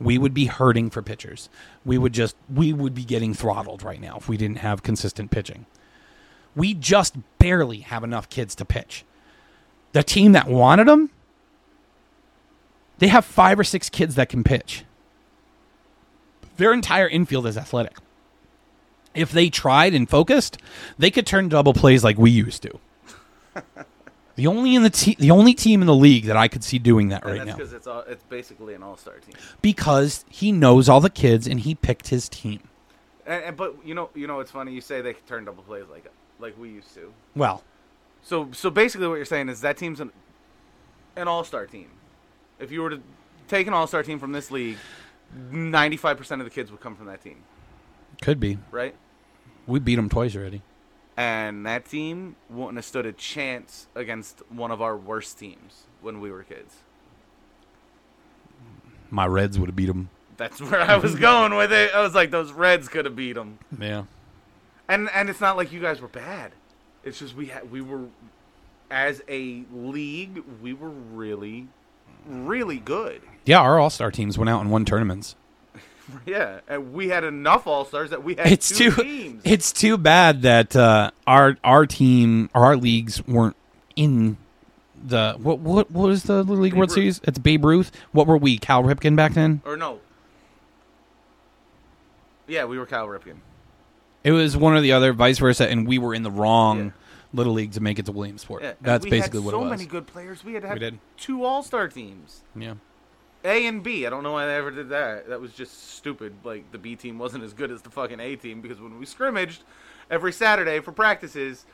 [0.00, 1.48] We would be hurting for pitchers.
[1.84, 5.30] We would just we would be getting throttled right now if we didn't have consistent
[5.30, 5.66] pitching.
[6.54, 9.04] We just barely have enough kids to pitch.
[9.92, 11.10] The team that wanted them,
[12.98, 14.84] they have five or six kids that can pitch.
[16.56, 17.96] Their entire infield is athletic.
[19.14, 20.58] If they tried and focused,
[20.98, 22.78] they could turn double plays like we used to.
[24.36, 26.78] the only in the te- the only team in the league that I could see
[26.78, 29.34] doing that and right that's now because it's all, it's basically an all-star team.
[29.60, 32.60] because he knows all the kids and he picked his team.
[33.26, 35.62] And, and but you know you know it's funny you say they could turn double
[35.62, 37.12] plays like like we used to.
[37.36, 37.62] Well,
[38.22, 40.12] So so basically what you're saying is that team's an
[41.16, 41.88] an all-star team.
[42.58, 43.00] If you were to
[43.48, 44.78] take an all-star team from this league,
[45.50, 47.42] 95% of the kids would come from that team,
[48.22, 48.58] could be.
[48.70, 48.94] right?
[49.66, 50.62] We beat them twice already.
[51.16, 56.20] And that team wouldn't have stood a chance against one of our worst teams when
[56.20, 56.76] we were kids.
[59.10, 60.08] My Reds would have beat them.
[60.38, 61.94] That's where I was going with it.
[61.94, 63.58] I was like, those Reds could have beat them.
[63.78, 64.04] Yeah.
[64.92, 66.52] And and it's not like you guys were bad.
[67.02, 68.04] It's just we had we were
[68.90, 71.68] as a league, we were really
[72.26, 73.22] really good.
[73.46, 75.34] Yeah, our All Star teams went out and won tournaments.
[76.26, 79.42] Yeah, and we had enough all stars that we had It's two too teams.
[79.44, 83.56] it's too bad that uh, our our team or our leagues weren't
[83.96, 84.36] in
[85.02, 86.94] the what what what was the Little League Babe World Ruth.
[86.96, 87.20] Series?
[87.24, 87.92] It's Babe Ruth.
[88.10, 88.58] What were we?
[88.58, 89.62] Cal Ripken back then?
[89.64, 90.00] or no.
[92.46, 93.36] Yeah, we were Cal Ripken.
[94.24, 96.90] It was one or the other, vice versa, and we were in the wrong Yeah.
[97.34, 98.62] Little League to make it to Williamsport.
[98.62, 99.66] Yeah, That's basically what so it was.
[99.68, 100.44] So many good players.
[100.44, 100.98] We had to have We did.
[101.16, 102.42] two all star teams.
[102.54, 102.74] Yeah.
[103.44, 104.06] A and B.
[104.06, 105.28] I don't know why they ever did that.
[105.28, 106.34] That was just stupid.
[106.44, 109.06] Like the B team wasn't as good as the fucking A team because when we
[109.06, 109.62] scrimmaged
[110.10, 111.64] every Saturday for practices,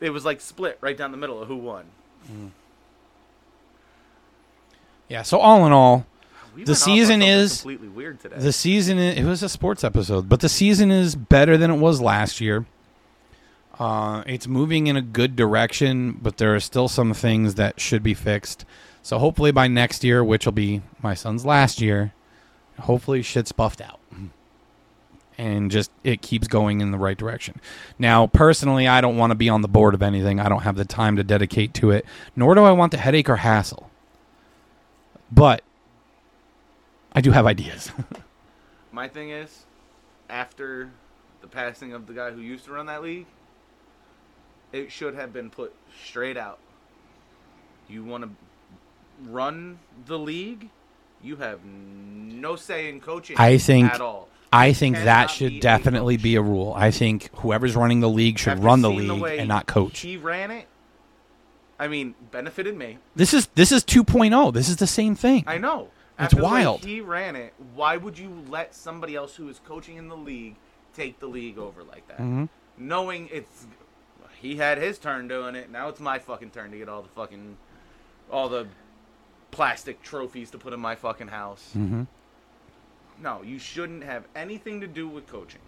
[0.00, 1.84] it was like split right down the middle of who won.
[2.32, 2.50] Mm.
[5.08, 5.22] Yeah.
[5.22, 6.06] So all in all,
[6.58, 8.36] We The went off on season is- completely weird today.
[8.38, 11.76] the season i- it was a sports episode, but the season is better than it
[11.76, 12.66] was last year.
[13.78, 18.02] Uh, it's moving in a good direction, but there are still some things that should
[18.02, 18.64] be fixed.
[19.02, 22.12] So hopefully by next year, which will be my son's last year,
[22.80, 24.00] hopefully shit's buffed out.
[25.40, 27.60] And just it keeps going in the right direction.
[28.00, 30.40] Now, personally, I don't want to be on the board of anything.
[30.40, 32.04] I don't have the time to dedicate to it,
[32.34, 33.88] nor do I want the headache or hassle.
[35.30, 35.62] But
[37.12, 37.90] I do have ideas.
[38.92, 39.64] My thing is,
[40.28, 40.90] after
[41.40, 43.26] the passing of the guy who used to run that league,
[44.72, 46.58] it should have been put straight out.
[47.88, 48.30] You want to
[49.28, 50.68] run the league?
[51.22, 53.36] You have no say in coaching.
[53.38, 54.28] I think- at all.
[54.50, 56.72] I think that cannot be should a definitely be a rule.
[56.74, 60.00] I think whoever's running the league should After run the league way and not coach.
[60.00, 60.66] He ran it.
[61.78, 62.96] I mean, benefited me.
[63.14, 64.54] This is this is 2.0.
[64.54, 65.44] This is the same thing.
[65.46, 65.88] I know.
[66.18, 66.84] It's After way wild.
[66.84, 67.54] He ran it.
[67.74, 70.56] Why would you let somebody else who is coaching in the league
[70.94, 72.18] take the league over like that?
[72.18, 72.48] Mhm.
[72.76, 73.66] Knowing it's
[74.40, 75.70] he had his turn doing it.
[75.70, 77.56] Now it's my fucking turn to get all the fucking
[78.30, 78.66] all the
[79.50, 81.72] plastic trophies to put in my fucking house.
[81.76, 82.06] Mhm.
[83.20, 85.60] No, you shouldn't have anything to do with coaching.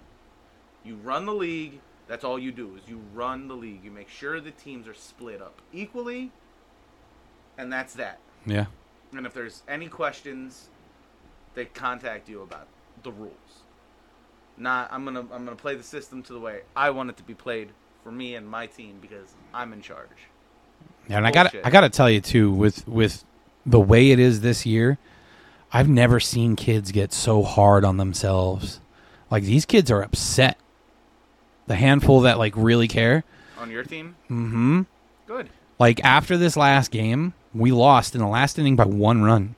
[0.85, 1.81] You run the league.
[2.07, 3.85] That's all you do is you run the league.
[3.85, 6.33] You make sure the teams are split up equally,
[7.57, 8.19] and that's that.
[8.47, 8.67] Yeah.
[9.17, 10.69] And if there's any questions,
[11.55, 12.69] they contact you about
[13.03, 13.33] the rules.
[14.57, 17.23] Not I'm gonna I'm gonna play the system to the way I want it to
[17.23, 17.71] be played
[18.05, 20.09] for me and my team because I'm in charge.
[21.09, 23.25] Yeah, and I got I got to tell you too with with
[23.67, 24.99] the way it is this year,
[25.73, 28.81] I've never seen kids get so hard on themselves.
[29.31, 30.59] Like these kids are upset.
[31.67, 33.25] The handful that like really care.
[33.59, 34.83] On your team, Mm-hmm.
[35.27, 35.49] good.
[35.79, 39.57] Like after this last game, we lost in the last inning by one run.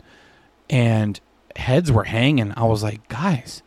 [0.70, 1.20] And
[1.56, 2.52] heads were hanging.
[2.56, 3.62] I was like, "Guys,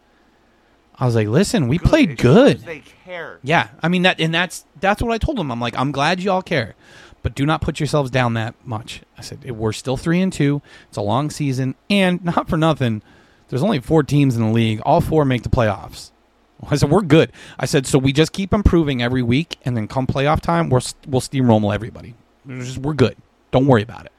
[0.97, 2.59] I was like, listen, we played It good.
[2.61, 3.39] They care.
[3.43, 5.51] Yeah, I mean that, and that's that's what I told them.
[5.51, 6.75] I'm like, I'm glad you all care,
[7.21, 9.01] but do not put yourselves down that much.
[9.17, 10.61] I said we're still three and two.
[10.87, 13.01] It's a long season, and not for nothing.
[13.49, 14.81] There's only four teams in the league.
[14.85, 16.11] All four make the playoffs.
[16.69, 17.31] I said we're good.
[17.59, 17.99] I said so.
[17.99, 22.15] We just keep improving every week, and then come playoff time, we're, we'll steamroll everybody.
[22.45, 23.17] We're, just, we're good.
[23.51, 24.11] Don't worry about it.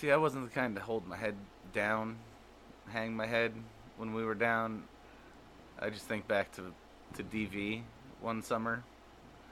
[0.00, 1.34] See, I wasn't the kind to hold my head
[1.74, 2.16] down,
[2.88, 3.52] hang my head
[3.98, 4.84] when we were down.
[5.78, 6.72] I just think back to
[7.16, 7.82] to DV
[8.22, 8.82] one summer.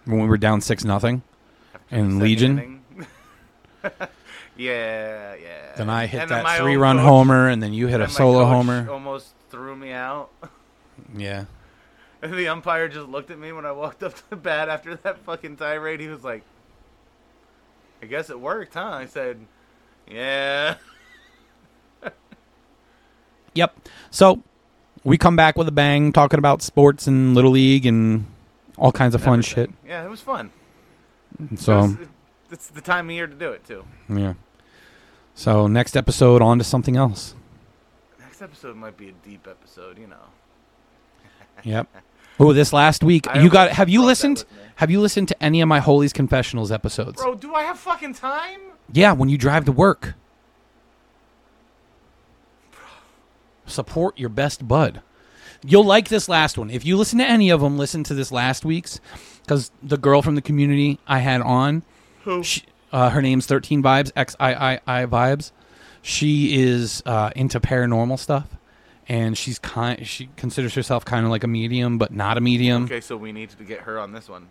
[0.07, 1.21] When we were down six nothing,
[1.91, 2.83] And Legion?
[4.57, 5.75] yeah, yeah.
[5.77, 8.47] then I hit And that three run coach- homer, and then you hit a solo
[8.47, 8.89] homer.
[8.91, 10.31] Almost threw me out.
[11.17, 11.45] Yeah.
[12.23, 14.97] And the umpire just looked at me when I walked up to the bat after
[14.97, 16.01] that fucking tirade.
[16.01, 16.43] He was like,
[18.03, 19.39] "I guess it worked, huh?" I said,
[20.11, 20.77] "Yeah."
[23.55, 23.77] Yep.
[24.11, 24.43] So
[25.05, 28.27] we come back with a bang, talking about sports and little league and
[28.77, 29.75] all kinds of fun Everything.
[29.87, 30.51] Yeah, it was fun.
[31.41, 31.53] shit.
[31.53, 32.09] It So was- it-
[32.51, 33.85] it's the time of year to do it too.
[34.09, 34.35] yeah.
[35.35, 37.35] So next episode, on to something else.
[38.21, 40.17] Next episode might be a deep episode, you know.
[41.65, 41.89] Yep.
[42.39, 43.71] Oh, this last week I you got.
[43.73, 44.45] Have you listened?
[44.77, 47.21] Have you listened to any of my Holy's confessionals episodes?
[47.21, 48.61] Bro, do I have fucking time?
[48.93, 50.15] Yeah, when you drive to work.
[53.67, 55.03] Support your best bud.
[55.65, 56.71] You'll like this last one.
[56.71, 59.01] If you listen to any of them, listen to this last week's
[59.43, 61.83] because the girl from the community I had on,
[62.25, 62.43] Who?
[62.43, 62.63] she,
[62.93, 65.51] uh, her name's Thirteen Vibes X I I I Vibes.
[66.01, 68.57] She is uh, into paranormal stuff,
[69.09, 70.07] and she's kind.
[70.07, 72.85] She considers herself kind of like a medium, but not a medium.
[72.85, 74.49] Okay, so we need to get her on this one.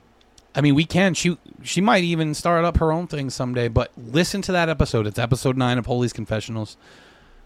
[0.58, 1.14] I mean, we can.
[1.14, 3.68] She she might even start up her own thing someday.
[3.68, 5.06] But listen to that episode.
[5.06, 6.78] It's episode nine of Holy's Confessionals.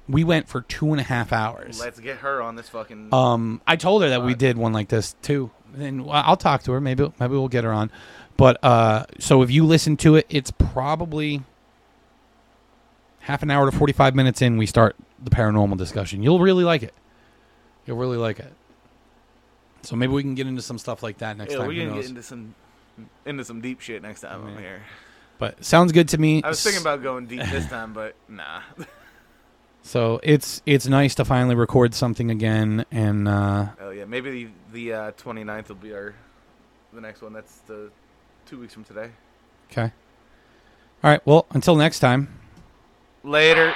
[0.08, 1.80] We went for two and a half hours.
[1.80, 3.14] Let's get her on this fucking.
[3.14, 6.72] Um, I told her that we did one like this too, and I'll talk to
[6.72, 6.80] her.
[6.80, 7.92] Maybe maybe we'll get her on.
[8.38, 11.44] But uh, so if you listen to it, it's probably
[13.20, 14.56] half an hour to forty five minutes in.
[14.56, 16.24] We start the paranormal discussion.
[16.24, 16.94] You'll really like it.
[17.86, 18.54] You'll really like it.
[19.82, 21.68] So maybe we can get into some stuff like that next yeah, time.
[21.68, 21.96] gonna knows?
[21.96, 22.56] get into some
[23.26, 24.46] into some deep shit next time.
[24.46, 24.84] I'm here.
[25.40, 26.42] but sounds good to me.
[26.44, 28.62] I was thinking about going deep this time, but nah.
[29.84, 34.52] So it's it's nice to finally record something again, and uh, Oh yeah, maybe the,
[34.74, 36.14] the uh, 29th will be our
[36.94, 37.34] the next one.
[37.34, 37.90] That's the
[38.46, 39.10] two weeks from today.
[39.72, 39.92] okay.
[41.04, 41.26] All right.
[41.26, 42.28] Well, until next time.
[43.24, 43.74] Later.